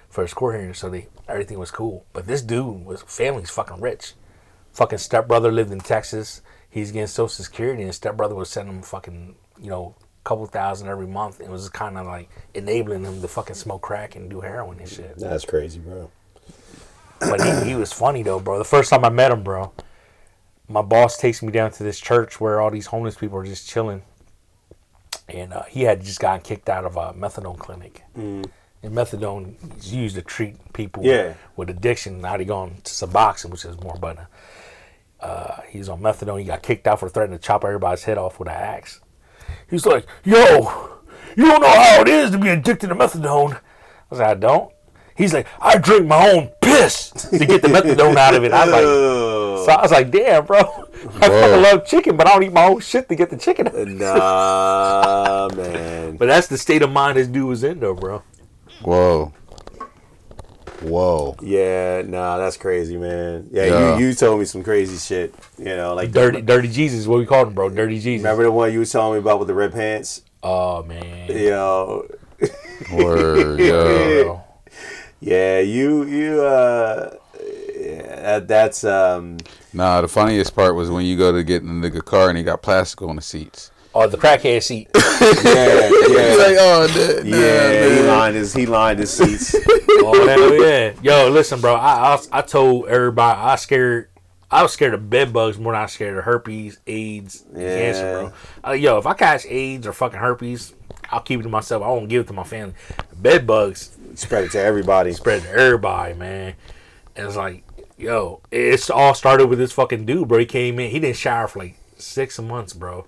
[0.08, 0.74] for his court hearing.
[0.74, 2.04] So they everything was cool.
[2.12, 4.14] But this dude was family's fucking rich.
[4.72, 6.42] Fucking stepbrother lived in Texas.
[6.68, 10.88] He's getting Social Security, and his stepbrother was sending him fucking, you know, couple thousand
[10.88, 11.40] every month.
[11.40, 14.88] It was kind of like enabling him to fucking smoke crack and do heroin and
[14.88, 15.18] shit.
[15.18, 16.10] That's crazy, bro.
[17.20, 18.58] But he, he was funny though, bro.
[18.58, 19.72] The first time I met him, bro,
[20.68, 23.68] my boss takes me down to this church where all these homeless people are just
[23.68, 24.02] chilling,
[25.28, 28.02] and uh, he had just gotten kicked out of a methadone clinic.
[28.14, 28.46] And
[28.96, 31.34] methadone is used to treat people Yeah.
[31.56, 32.20] with addiction.
[32.20, 34.26] Now he gone to Suboxone, which is more but
[35.20, 36.40] uh, he's on methadone.
[36.40, 39.00] He got kicked out for threatening to chop everybody's head off with an axe.
[39.70, 40.34] He's like, "Yo,
[41.36, 43.60] you don't know how it is to be addicted to methadone." I
[44.10, 44.72] was like, "I don't."
[45.14, 48.64] He's like, "I drink my own piss to get the methadone out of it." I
[48.64, 49.28] was like, Ugh.
[49.64, 52.66] so I was like, "Damn, bro, I fucking love chicken, but I don't eat my
[52.66, 56.16] own shit to get the chicken." out." Nah, man.
[56.16, 58.22] But that's the state of mind this dude was in, though, bro.
[58.82, 59.32] Whoa.
[60.80, 61.36] Whoa.
[61.40, 63.48] Yeah, nah, that's crazy, man.
[63.52, 63.98] Yeah, Yeah.
[63.98, 65.32] you you told me some crazy shit.
[65.56, 67.68] You know, like Dirty, dirty Jesus, what we called him, bro.
[67.70, 68.24] Dirty Jesus.
[68.24, 70.22] Remember the one you was telling me about with the red pants?
[70.42, 72.08] Oh man, Yo,
[72.92, 74.22] Word, yeah.
[74.24, 74.44] bro.
[75.20, 77.21] yeah, you you uh, yeah,
[78.22, 79.38] that, that's um,
[79.72, 82.38] Nah, the funniest part was when you go to get in the nigga car and
[82.38, 83.70] he got plastic on the seats.
[83.94, 84.88] Oh, the crackhead seat.
[84.94, 87.88] yeah, He's yeah, like, oh, nah, nah, yeah.
[87.94, 89.54] He lined his he lined his seats.
[90.04, 91.74] oh hell yeah, yo, listen, bro.
[91.74, 94.08] I, I I told everybody I scared.
[94.50, 97.76] I was scared of bed bugs more than I was scared of herpes, AIDS, Yeah.
[97.76, 98.30] cancer,
[98.62, 98.70] bro.
[98.70, 100.74] Uh, yo, if I catch AIDS or fucking herpes,
[101.10, 101.82] I'll keep it to myself.
[101.82, 102.74] I won't give it to my family.
[103.16, 105.12] Bed bugs, Spread it to everybody.
[105.12, 106.54] spread it to everybody, man.
[107.16, 107.62] And it's like,
[108.02, 110.38] yo, it's all started with this fucking dude, bro.
[110.38, 113.06] He came in, he didn't shower for like six months, bro.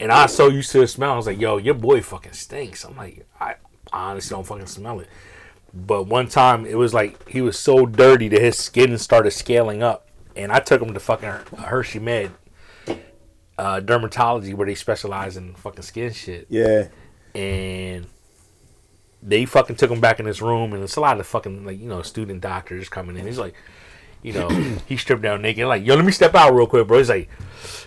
[0.00, 1.12] And I was so used to the smell.
[1.12, 2.84] I was like, yo, your boy fucking stinks.
[2.84, 3.56] I'm like, I
[3.92, 5.08] honestly don't fucking smell it.
[5.74, 9.82] But one time, it was like he was so dirty that his skin started scaling
[9.82, 10.08] up.
[10.34, 12.32] And I took him to fucking Hershey Med
[13.58, 16.88] uh, dermatology, where they specialize in fucking skin shit Yeah,
[17.34, 18.06] and
[19.22, 21.78] they fucking took him back in his room, and it's a lot of fucking like
[21.78, 23.26] you know student doctors coming in.
[23.26, 23.54] He's like,
[24.22, 24.48] you know,
[24.86, 26.98] he stripped down naked, like, yo, let me step out real quick, bro.
[26.98, 27.28] He's like,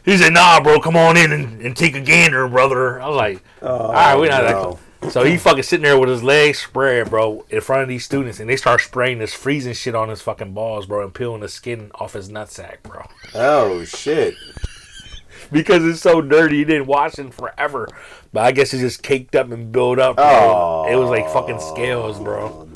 [0.03, 3.01] he said, nah, bro, come on in and, and take a gander, brother.
[3.01, 4.51] I was like, oh, all right, we not that.
[4.51, 4.61] no.
[4.63, 8.03] close." So he fucking sitting there with his legs spread, bro, in front of these
[8.03, 11.41] students, and they start spraying this freezing shit on his fucking balls, bro, and peeling
[11.41, 13.05] the skin off his nutsack, bro.
[13.33, 14.35] Oh shit.
[15.51, 16.57] because it's so dirty.
[16.57, 17.87] He didn't wash it forever.
[18.33, 20.17] But I guess it just caked up and built up.
[20.17, 20.25] Bro.
[20.25, 20.85] Oh.
[20.89, 22.67] It was like fucking scales, bro.
[22.67, 22.69] Oh,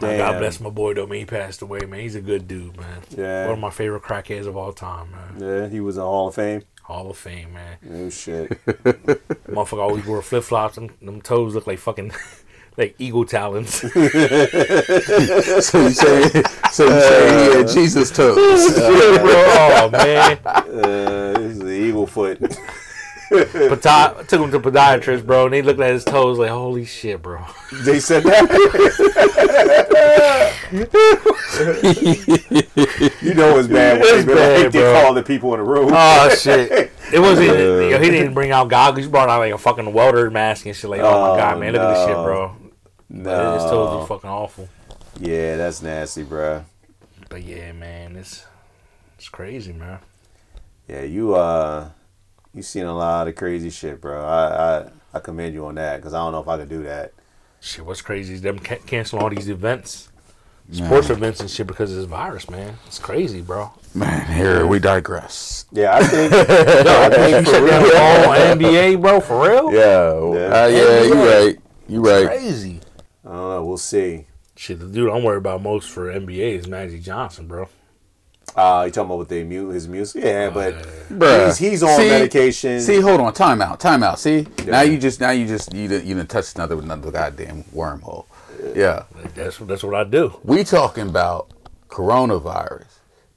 [0.00, 0.18] damn.
[0.18, 1.18] God bless my boy though, man.
[1.20, 2.00] He passed away, man.
[2.00, 3.02] He's a good dude, man.
[3.16, 3.44] Yeah.
[3.46, 5.34] One of my favorite crackheads of all time, man.
[5.40, 6.62] Yeah, he was in Hall of Fame.
[6.82, 7.76] Hall of Fame, man.
[7.92, 8.50] Oh shit.
[8.66, 12.12] Motherfucker always wore flip flops and them toes look like fucking
[12.78, 13.84] like eagle talons.
[15.58, 18.72] So you say, so you say he had Jesus toes.
[18.72, 20.38] bro, oh man.
[20.44, 22.38] Uh, this is the eagle foot.
[23.30, 27.20] Podi- took him to podiatrist, bro, and he looked at his toes like, holy shit,
[27.22, 27.44] bro.
[27.84, 28.48] they said that.
[33.22, 35.02] you know it's bad when It's they, bad, like, they bro.
[35.02, 35.90] call the people in the room.
[35.92, 36.92] Oh shit!
[37.10, 37.48] It wasn't.
[37.48, 39.06] yo, he didn't bring out goggles.
[39.06, 40.90] He brought out like a fucking welder mask and shit.
[40.90, 42.54] Like, oh, Oh, my god, man, look at this shit, bro.
[43.08, 43.54] no.
[43.54, 44.68] His toes are fucking awful.
[45.18, 46.66] Yeah, that's nasty, bro.
[47.30, 48.44] But yeah, man, it's
[49.16, 50.00] it's crazy, man.
[50.86, 51.88] Yeah, you uh,
[52.58, 54.22] you seen a lot of crazy shit, bro.
[54.24, 56.82] I I, I commend you on that because I don't know if I could do
[56.84, 57.12] that.
[57.60, 60.10] Shit, what's crazy is them ca- canceling all these events,
[60.70, 62.76] sports events and shit because of this virus, man.
[62.86, 63.72] It's crazy, bro.
[63.94, 65.64] Man, here we digress.
[65.72, 66.30] Yeah, I think.
[66.32, 67.96] no, I think for Shut down real.
[67.96, 69.72] all NBA, bro, for real.
[69.72, 70.62] Yeah, Yeah.
[70.62, 71.56] uh, yeah, you right.
[71.88, 72.26] You right.
[72.26, 72.80] Crazy.
[73.24, 73.64] I don't know.
[73.64, 74.26] We'll see.
[74.56, 77.68] Shit, the dude I'm worried about most for NBA is Magic Johnson, bro.
[78.56, 80.24] Uh, you talking about with the mu- his music?
[80.24, 80.74] Yeah, but
[81.08, 81.46] Bruh.
[81.46, 82.80] he's he's on See- medication.
[82.80, 84.18] See, hold on, time out, time out.
[84.18, 87.62] See, now you just, now you just, you done, you done touched another, another goddamn
[87.74, 88.26] wormhole.
[88.74, 89.04] Yeah,
[89.36, 90.38] That's that's what I do.
[90.42, 91.50] we talking about
[91.88, 92.86] coronavirus.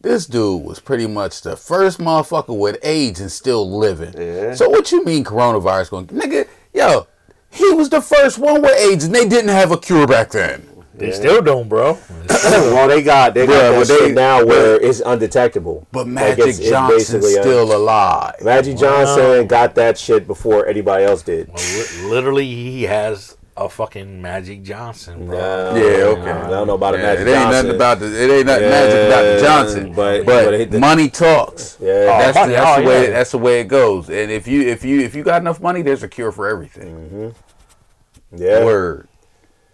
[0.01, 4.13] This dude was pretty much the first motherfucker with AIDS and still living.
[4.17, 4.55] Yeah.
[4.55, 6.47] So what you mean coronavirus going, nigga?
[6.73, 7.05] Yo,
[7.51, 10.67] he was the first one with AIDS and they didn't have a cure back then.
[11.01, 11.93] They still don't, bro.
[12.27, 12.35] They
[12.73, 15.87] well, they got they got Yeah, that they- now where it's undetectable.
[15.91, 18.35] But Like, Magic it's- it's Johnson's basically a- still alive.
[18.41, 21.49] Magic Johnson got that shit before anybody else did.
[21.49, 25.37] Li- Literally, he has a fucking Magic Johnson, bro.
[25.37, 26.31] Nah, Yeah, okay.
[26.31, 27.51] I don't know about a Yeah, Magic it ain't Johnson.
[27.65, 28.05] nothing about the.
[28.23, 29.93] It ain't nothing magic about the Johnson.
[29.93, 31.77] but- But, but the- money talks.
[31.81, 32.05] Yeah.
[32.05, 33.03] that's, money, the, that's oh, the way.
[33.03, 33.09] yeah.
[33.11, 34.09] That's the way it goes.
[34.09, 36.95] And if you if you if you got enough money, there's a cure for everything.
[36.95, 38.41] Mm-hmm.
[38.43, 38.63] yeah.
[38.63, 39.07] Word.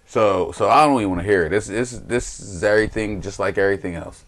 [0.08, 1.50] So so I don't even want to hear it.
[1.50, 4.24] This this this is everything just like everything else.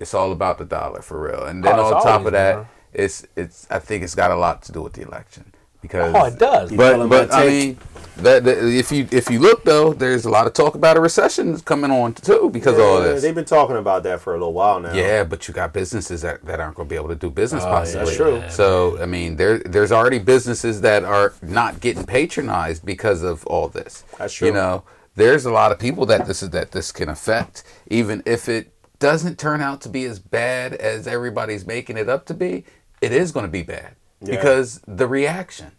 [0.00, 1.44] It's all about the dollar for real.
[1.44, 2.66] And then Oh, on top of that, been.
[3.04, 5.52] it's it's I think it's got a lot to do with the election
[5.84, 6.72] because Oh, it does.
[6.72, 7.78] But but I mean
[8.16, 11.00] that, that if you if you look though, there's a lot of talk about a
[11.00, 13.20] recession coming on too because of all this.
[13.22, 14.94] They've been talking about that for a little while now.
[14.94, 17.64] Yeah, but you got businesses that, that aren't going to be able to do business
[17.64, 18.04] Oh, possibly.
[18.06, 18.42] that's true.
[18.48, 23.68] So I mean, there there's already businesses that are not getting patronized because of all
[23.68, 24.04] this.
[24.18, 24.48] That's true.
[24.48, 24.84] You know,
[25.16, 28.72] there's a lot of people that this is that this can affect, even if it
[29.00, 32.64] doesn't turn out to be as bad as everybody's making it up to be.
[33.00, 34.36] It is going to be bad Yeah.
[34.36, 35.72] because the reaction.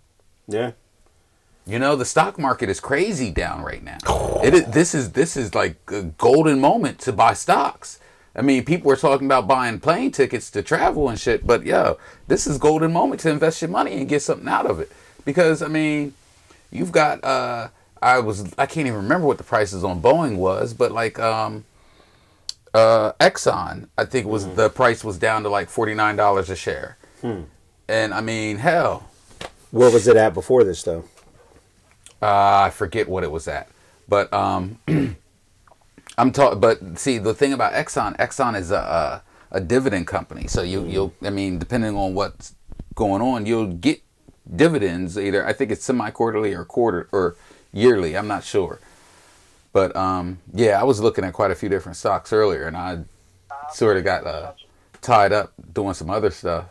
[0.48, 0.72] Yeah.
[1.68, 3.98] You know, the stock market is crazy down right now.
[4.44, 8.00] It is, this is this is like a golden moment to buy stocks.
[8.36, 11.98] I mean, people are talking about buying plane tickets to travel and shit, but yo,
[12.28, 14.92] this is golden moment to invest your money and get something out of it.
[15.24, 16.14] Because I mean,
[16.70, 17.70] you've got uh
[18.02, 21.66] I was I can't even remember what the prices on Boeing was, but like um
[22.76, 26.98] uh Exxon, I think was the price was down to like $49 a share.
[27.88, 29.04] And I mean, hell,
[29.72, 31.06] Where was it at before this though?
[32.22, 33.70] Uh, I forget what it was at,
[34.10, 34.80] but um,
[36.18, 36.60] I'm talking.
[36.60, 40.48] But see, the thing about Exxon, Exxon is a a, a dividend company.
[40.48, 42.56] So you you'll, I mean, depending on what's
[42.96, 44.02] going on, you'll get
[44.56, 45.46] dividends either.
[45.46, 47.38] I think it's semi quarterly or quarter or
[47.74, 48.18] yearly.
[48.18, 48.80] I'm not sure.
[49.74, 53.00] But um, yeah, I was looking at quite a few different stocks earlier, and I
[53.74, 54.54] sort of got uh,
[55.02, 56.68] tied up doing some other stuff.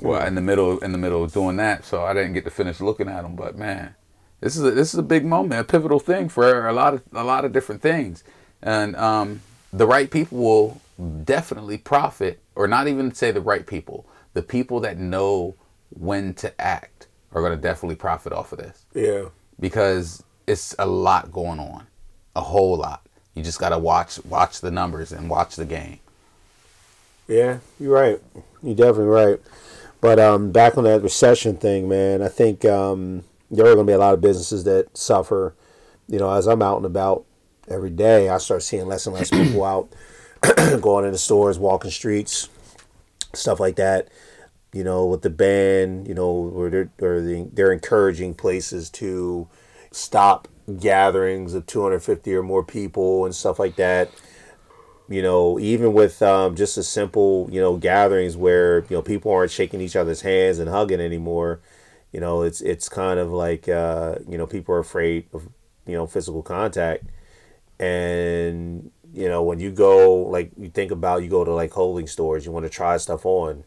[0.00, 2.50] Well, in the middle, in the middle of doing that, so I didn't get to
[2.50, 3.34] finish looking at them.
[3.36, 3.94] But man,
[4.40, 7.02] this is a, this is a big moment, a pivotal thing for a lot of
[7.12, 8.22] a lot of different things,
[8.62, 9.40] and um,
[9.72, 10.80] the right people will
[11.24, 15.54] definitely profit, or not even say the right people, the people that know
[15.90, 19.26] when to act are going to definitely profit off of this Yeah.
[19.60, 21.86] because it's a lot going on,
[22.36, 23.04] a whole lot.
[23.34, 26.00] You just got to watch watch the numbers and watch the game.
[27.28, 28.20] Yeah, you're right.
[28.62, 29.40] You're definitely right.
[30.00, 33.90] But um, back on that recession thing, man, I think um, there are going to
[33.90, 35.54] be a lot of businesses that suffer.
[36.06, 37.24] You know, as I'm out and about
[37.68, 39.88] every day, I start seeing less and less people out
[40.80, 42.48] going into stores, walking streets,
[43.34, 44.08] stuff like that.
[44.72, 47.20] You know, with the ban, you know, where they're
[47.52, 49.48] they're encouraging places to
[49.90, 50.46] stop
[50.78, 54.10] gatherings of 250 or more people and stuff like that
[55.08, 59.32] you know, even with um, just a simple, you know, gatherings where you know people
[59.32, 61.60] aren't shaking each other's hands and hugging anymore,
[62.12, 65.48] you know, it's it's kind of like uh, you know people are afraid of
[65.86, 67.04] you know physical contact,
[67.80, 72.06] and you know when you go like you think about you go to like clothing
[72.06, 73.64] stores, you want to try stuff on,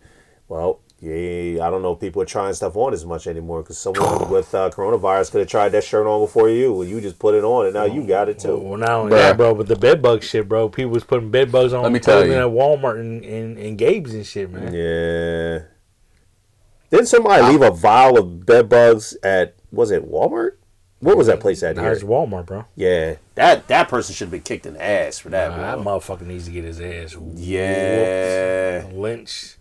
[0.48, 0.80] well.
[1.04, 4.30] Yeah, I don't know if people are trying stuff on as much anymore because someone
[4.30, 7.34] with uh, coronavirus could have tried that shirt on before you, and you just put
[7.34, 8.56] it on, and now you got it too.
[8.58, 9.18] Well, not only Bruh.
[9.18, 10.70] that, bro, but the bed bug shit, bro.
[10.70, 12.38] People was putting bed bugs on Let me tell clothing you.
[12.38, 14.72] at Walmart and, and, and Gabe's and shit, man.
[14.72, 15.64] Yeah.
[16.92, 20.58] Didn't somebody leave a vial of bed bugs at was it Walmart?
[21.00, 21.94] What was that place at Now here?
[21.94, 22.66] it's Walmart, bro.
[22.76, 25.50] Yeah, that that person should have been kicked in the ass for that.
[25.50, 27.16] Nah, that motherfucker needs to get his ass.
[27.38, 28.84] Yeah.
[28.84, 28.96] whooped.
[28.98, 29.56] Lynch.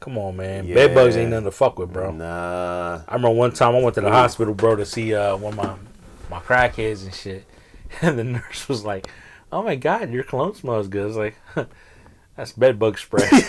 [0.00, 0.66] Come on, man.
[0.66, 0.74] Yeah.
[0.74, 2.10] Bed bugs ain't nothing to fuck with, bro.
[2.10, 3.00] Nah.
[3.08, 5.64] I remember one time I went to the hospital, bro, to see uh, one of
[5.64, 5.74] my
[6.30, 7.44] my crackheads and shit,
[8.02, 9.08] and the nurse was like,
[9.50, 11.36] "Oh my god, your cologne smells good." I was like,
[12.36, 13.48] "That's bed bug spray." Yeah,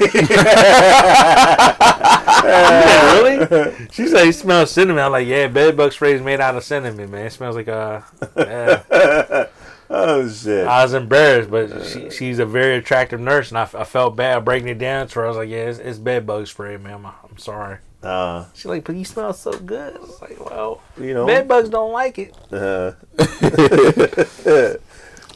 [3.22, 3.88] really?
[3.92, 5.04] She said he smells cinnamon.
[5.04, 7.26] I'm like, "Yeah, bed bug spray is made out of cinnamon, man.
[7.28, 8.02] It smells like uh."
[8.38, 9.48] Yeah.
[9.90, 10.68] Oh shit.
[10.68, 14.70] I was embarrassed, but she, she's a very attractive nurse, and I felt bad breaking
[14.70, 15.26] it down to her.
[15.26, 16.94] I was like, "Yeah, it's, it's bed bug spray, man.
[16.94, 20.82] I'm, I'm sorry." Uh, She's like, "But you smell so good." I was like, "Well,
[21.00, 21.26] you know.
[21.26, 22.92] bed bugs don't like it." uh,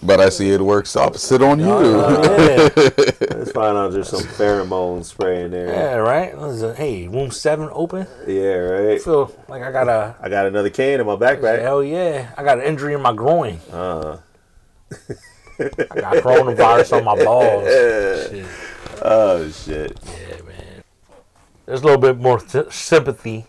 [0.04, 1.68] But I see it works opposite on you.
[1.68, 2.70] yeah.
[3.36, 5.68] let's find out there's some pheromone spray in there.
[5.68, 6.36] yeah, right.
[6.36, 6.76] What is?
[6.76, 8.08] Hey, room seven open.
[8.26, 9.02] Yeah, I right.
[9.02, 11.62] feel like I got a I got another can in my backpack.
[11.62, 12.34] hell yeah.
[12.36, 13.60] I got an injury in my groin.
[13.72, 14.18] Uh,
[15.60, 17.68] I got coronavirus on my balls.
[18.32, 18.46] Shit.
[19.04, 20.00] oh shit.
[20.06, 20.84] Yeah, man.
[21.66, 23.46] There's a little bit more th- sympathy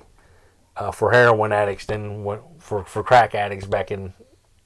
[0.77, 4.13] uh, for heroin addicts than what, for for crack addicts back in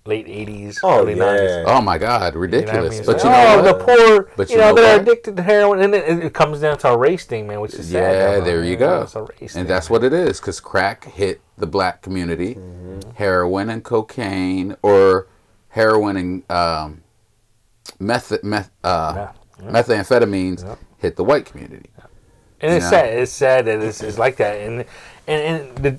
[0.05, 1.23] late '80s, Oh, early yeah.
[1.23, 1.65] '90s.
[1.67, 2.95] Oh my God, You know I ridiculous!
[2.97, 3.07] mean?
[3.07, 5.43] But you like, know oh, the poor, But you you know, know they're addicted to
[5.43, 7.93] heroin, and it, it comes down to a race thing, man, which is.
[7.93, 8.71] Yeah, though, there man.
[8.71, 9.03] you go.
[9.03, 9.93] It's a race thing, And that's man.
[10.01, 12.55] what it is, because crack hit the black community.
[12.55, 13.11] Mm-hmm.
[13.17, 15.27] Heroin and cocaine, or
[15.77, 17.03] heroin and um,
[18.01, 19.29] meth, meth, uh,
[19.63, 20.75] Yeah, methamphetamines Yeah.
[20.99, 21.91] hit the white community.
[22.61, 23.19] And it's sad.
[23.19, 24.85] It's sad that it's, it's like that, and
[25.29, 25.99] and, and the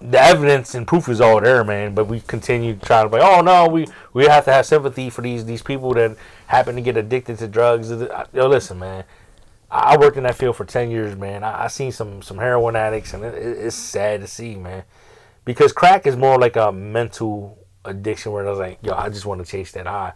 [0.00, 1.92] the evidence and proof is all there, man.
[1.92, 5.10] But we continue to try to be, oh no, we we have to have sympathy
[5.10, 6.16] for these these people that
[6.46, 7.90] happen to get addicted to drugs.
[7.90, 9.02] Yo, listen, man.
[9.72, 11.42] I I worked in that field for ten years, man.
[11.42, 14.84] I, I seen some some heroin addicts, and it, it- it's sad to see, man.
[15.44, 17.58] Because crack is more like a mental
[17.88, 20.12] addiction, where I was like, yo, I just want to chase that high.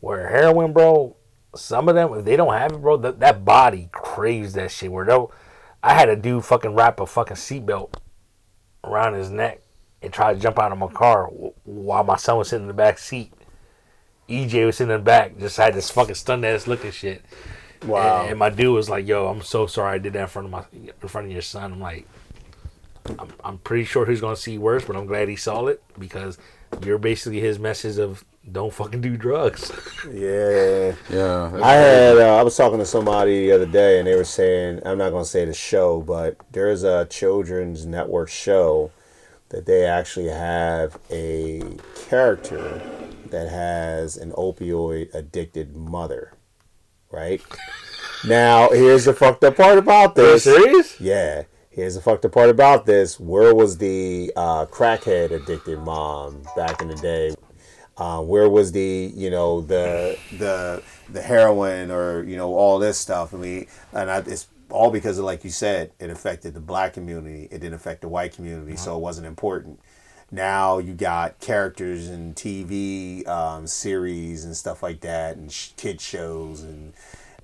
[0.00, 1.16] Where heroin, bro,
[1.56, 4.92] some of them, if they don't have it, bro, that, that body craves that shit.
[4.92, 5.32] Where they'll,
[5.82, 7.94] I had a dude fucking wrap a fucking seatbelt
[8.82, 9.62] around his neck
[10.02, 11.26] and try to jump out of my car
[11.64, 13.32] while my son was sitting in the back seat.
[14.28, 17.22] EJ was sitting in the back, just had this fucking stunned ass look and shit.
[17.84, 18.22] Wow.
[18.22, 20.46] And, and my dude was like, "Yo, I'm so sorry I did that in front
[20.46, 20.64] of my
[21.02, 22.06] in front of your son." I'm like,
[23.18, 26.38] I'm, I'm pretty sure he's gonna see worse, but I'm glad he saw it because
[26.82, 29.70] you're basically his message of don't fucking do drugs.
[30.12, 30.94] Yeah.
[31.10, 34.24] Yeah, I had uh, I was talking to somebody the other day and they were
[34.24, 38.90] saying I'm not gonna say the show, but there's a children's network show
[39.48, 41.62] that they actually have a
[42.08, 42.80] character
[43.30, 46.32] that has an opioid addicted mother.
[47.10, 47.40] Right?
[48.26, 50.44] now here's the fucked up part about Are you this.
[50.44, 51.00] serious?
[51.00, 51.44] Yeah.
[51.74, 53.18] Here's the fucked up part about this.
[53.18, 57.34] Where was the uh, crackhead addicted mom back in the day?
[57.96, 62.96] Uh, where was the you know the the the heroin or you know all this
[62.96, 63.34] stuff?
[63.34, 66.94] I mean, and I, it's all because of like you said, it affected the black
[66.94, 67.48] community.
[67.50, 69.80] It didn't affect the white community, so it wasn't important.
[70.30, 76.00] Now you got characters in TV um, series and stuff like that, and sh- kid
[76.00, 76.92] shows, and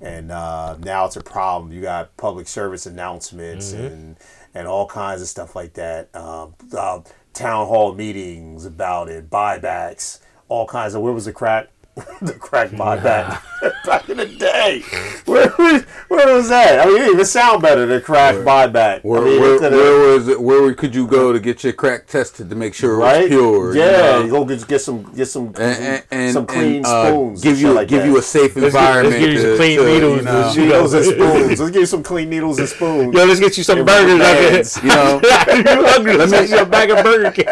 [0.01, 1.73] and uh, now it's a problem.
[1.73, 4.17] You got public service announcements and
[4.55, 6.15] and all kinds of stuff like that.
[6.15, 7.01] Um, uh,
[7.33, 11.03] town hall meetings about it, buybacks, all kinds of.
[11.03, 11.69] Where was the crack?
[12.23, 13.03] the crack buyback
[13.61, 14.83] back back in the day.
[15.27, 16.81] Where, where, where was that?
[16.81, 17.85] I mean, it even sound better.
[17.85, 19.03] than crack buyback.
[19.05, 20.41] Where, I mean, where, could've- where was it?
[20.41, 23.21] Where could you go to get your crack tested to make sure it right?
[23.23, 23.75] was pure?
[23.75, 24.25] you Yeah, know?
[24.25, 27.43] you go get, get some get some and, and, and some clean and, uh, spoons.
[27.43, 28.09] give you like give that.
[28.09, 29.21] you a safe Let's get- let's environment.
[29.21, 31.61] give you some clean to, needles You and know, needles and spoons.
[31.61, 33.15] Let's give you some clean needles and spoons.
[33.15, 34.53] Yo, let's get you some And burgers out there.
[34.53, 34.77] bands.
[34.83, 36.17] you know you hungry?
[36.17, 37.47] Let's get you a bag of Burger King.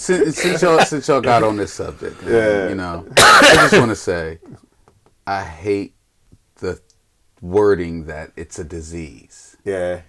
[0.00, 2.68] Since, since y'all since y'all got on this subject, man, Yeah.
[2.68, 4.38] you know, I just want to say,
[5.26, 5.94] I hate
[6.56, 6.80] the
[7.40, 9.56] wording that it's a disease.
[9.64, 10.00] Yeah,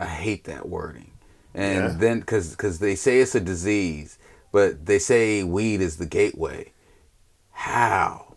[0.00, 1.12] I hate that wording,
[1.54, 1.94] and Yeah.
[1.98, 4.18] then because because they say it's a disease,
[4.52, 6.72] but they say weed is the gateway.
[7.52, 8.34] How?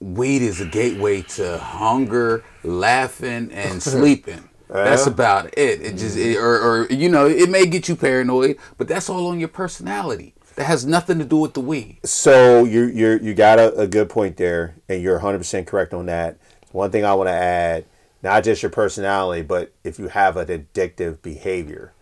[0.00, 4.48] Weed is a gateway to hunger, laughing, and sleeping.
[4.68, 5.82] That's about it.
[5.82, 9.28] It just, it, or, or you know, it may get you paranoid, but that's all
[9.28, 10.34] on your personality.
[10.56, 11.98] That has nothing to do with the weed.
[12.04, 15.92] So you you you got a, a good point there, and you're 100 percent correct
[15.92, 16.38] on that.
[16.72, 17.84] One thing I want to add,
[18.22, 21.92] not just your personality, but if you have an addictive behavior.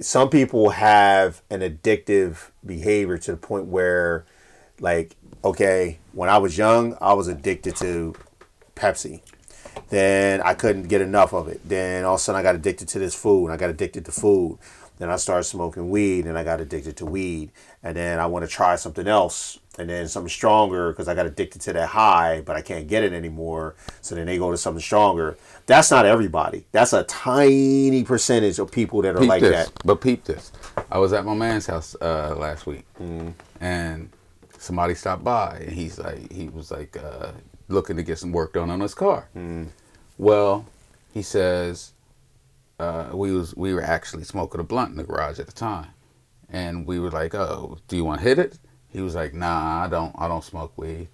[0.00, 4.26] Some people have an addictive behavior to the point where,
[4.78, 8.14] like, okay, when I was young, I was addicted to
[8.74, 9.22] Pepsi.
[9.88, 11.60] Then I couldn't get enough of it.
[11.68, 13.46] Then all of a sudden I got addicted to this food.
[13.46, 14.58] And I got addicted to food.
[14.98, 17.50] Then I started smoking weed and I got addicted to weed.
[17.82, 21.26] And then I want to try something else and then something stronger because I got
[21.26, 23.74] addicted to that high, but I can't get it anymore.
[24.00, 25.36] So then they go to something stronger.
[25.66, 26.64] That's not everybody.
[26.72, 29.82] That's a tiny percentage of people that are Peep like this, that.
[29.84, 30.50] but peep this.
[30.90, 32.86] I was at my man's house uh, last week,
[33.60, 34.10] and
[34.58, 37.32] somebody stopped by, and he's like, he was like uh,
[37.68, 39.28] looking to get some work done on his car.
[40.18, 40.66] Well,
[41.12, 41.92] he says
[42.78, 45.88] uh, we was we were actually smoking a blunt in the garage at the time,
[46.50, 48.58] and we were like, "Oh, do you want to hit it?"
[48.88, 50.14] He was like, "Nah, I don't.
[50.18, 51.08] I don't smoke weed."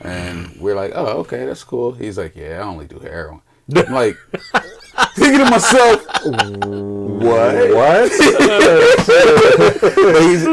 [0.00, 3.42] And we're like, "Oh, okay, that's cool." He's like, "Yeah, I only do heroin."
[3.76, 4.16] I'm like,
[5.14, 7.74] thinking to myself, What?
[7.74, 8.10] What?
[10.22, 10.44] He's,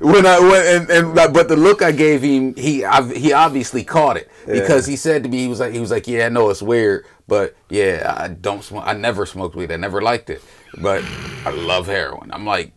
[0.00, 3.84] when I went and, and but the look I gave him, he ob- he obviously
[3.84, 6.28] caught it because he said to me, he was like he was like, yeah, I
[6.28, 8.84] know it's weird, but yeah, I don't smoke.
[8.86, 9.70] I never smoked weed.
[9.72, 10.42] I never liked it,
[10.80, 11.04] but
[11.44, 12.30] I love heroin.
[12.32, 12.72] I'm like.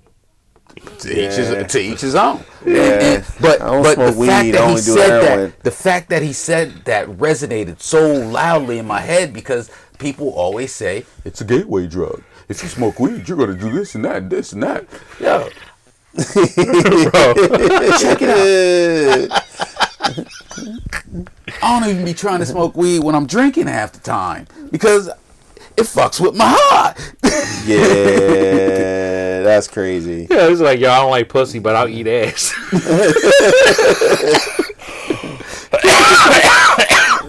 [0.75, 2.43] To each, his, to each his own.
[2.65, 3.23] Yeah.
[3.41, 5.49] but but the smoke fact that he said heroin.
[5.51, 10.29] that the fact that he said that resonated so loudly in my head because people
[10.29, 12.23] always say it's a gateway drug.
[12.49, 14.85] If you smoke weed, you're gonna do this and that, and this and that.
[15.19, 15.49] Yeah,
[16.15, 16.37] Check
[18.21, 19.43] it out.
[21.61, 25.09] I don't even be trying to smoke weed when I'm drinking half the time because
[25.77, 26.97] it fucks with my heart.
[27.65, 30.27] Yeah, that's crazy.
[30.29, 32.53] Yeah, it's like yo, I don't like pussy, but I'll eat ass.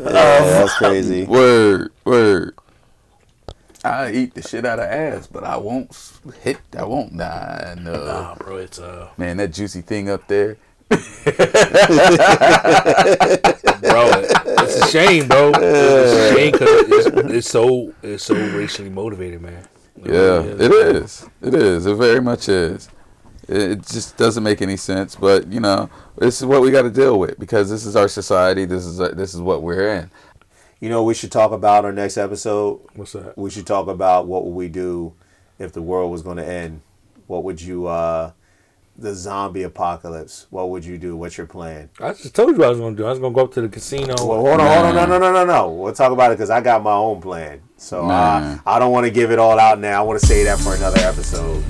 [0.05, 1.25] Yeah, that's crazy.
[1.25, 2.55] word, word.
[3.85, 5.95] I eat the shit out of ass, but I won't
[6.43, 6.59] hit.
[6.77, 7.13] I won't.
[7.13, 8.05] Nah, no.
[8.05, 10.57] nah, bro, it's uh, Man, that juicy thing up there.
[10.91, 10.99] Bro,
[14.59, 15.53] it's a shame, bro.
[15.57, 19.67] It's a shame because it's, it's so it's so racially motivated, man.
[20.05, 21.29] It Yeah, really it is.
[21.43, 21.87] It is.
[21.87, 22.89] It very much is.
[23.49, 26.83] It it just doesn't make any sense, but you know, this is what we got
[26.83, 28.65] to deal with because this is our society.
[28.65, 30.11] This is this is what we're in.
[30.81, 32.81] You know, we should talk about our next episode.
[32.95, 33.37] What's that?
[33.37, 35.15] We should talk about what would we do
[35.59, 36.83] if the world was going to end.
[37.27, 38.33] What would you, uh,
[38.99, 40.47] the zombie apocalypse?
[40.51, 41.17] What would you do?
[41.17, 41.91] What's your plan?
[42.01, 43.07] I just told you what I was gonna do.
[43.07, 44.15] I was gonna go up to the casino.
[44.19, 45.71] Well, hold on, hold on, no, no, no, no, no.
[45.71, 47.63] We'll talk about it because I got my own plan.
[47.77, 50.01] So uh, I don't want to give it all out now.
[50.01, 51.63] I want to say that for another episode.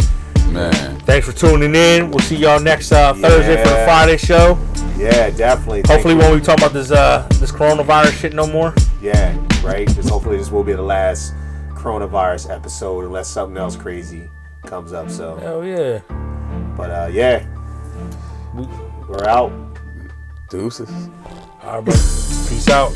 [0.53, 2.11] Man, Thanks for tuning in.
[2.11, 4.59] We'll see y'all next uh, Thursday for the Friday show.
[4.97, 5.83] Yeah, definitely.
[5.83, 6.21] Thank Hopefully, you.
[6.21, 8.73] when we talk about this uh this coronavirus shit no more.
[9.03, 9.89] Yeah, right.
[9.89, 11.35] This hopefully this will be the last
[11.75, 14.31] coronavirus episode unless something else crazy
[14.65, 15.11] comes up.
[15.11, 16.01] So, Hell yeah.
[16.77, 17.45] But uh, yeah,
[18.55, 18.67] We,
[19.09, 19.53] we're out.
[20.51, 20.91] deuces.
[21.63, 21.95] all right, bro.
[22.49, 22.93] Peace out.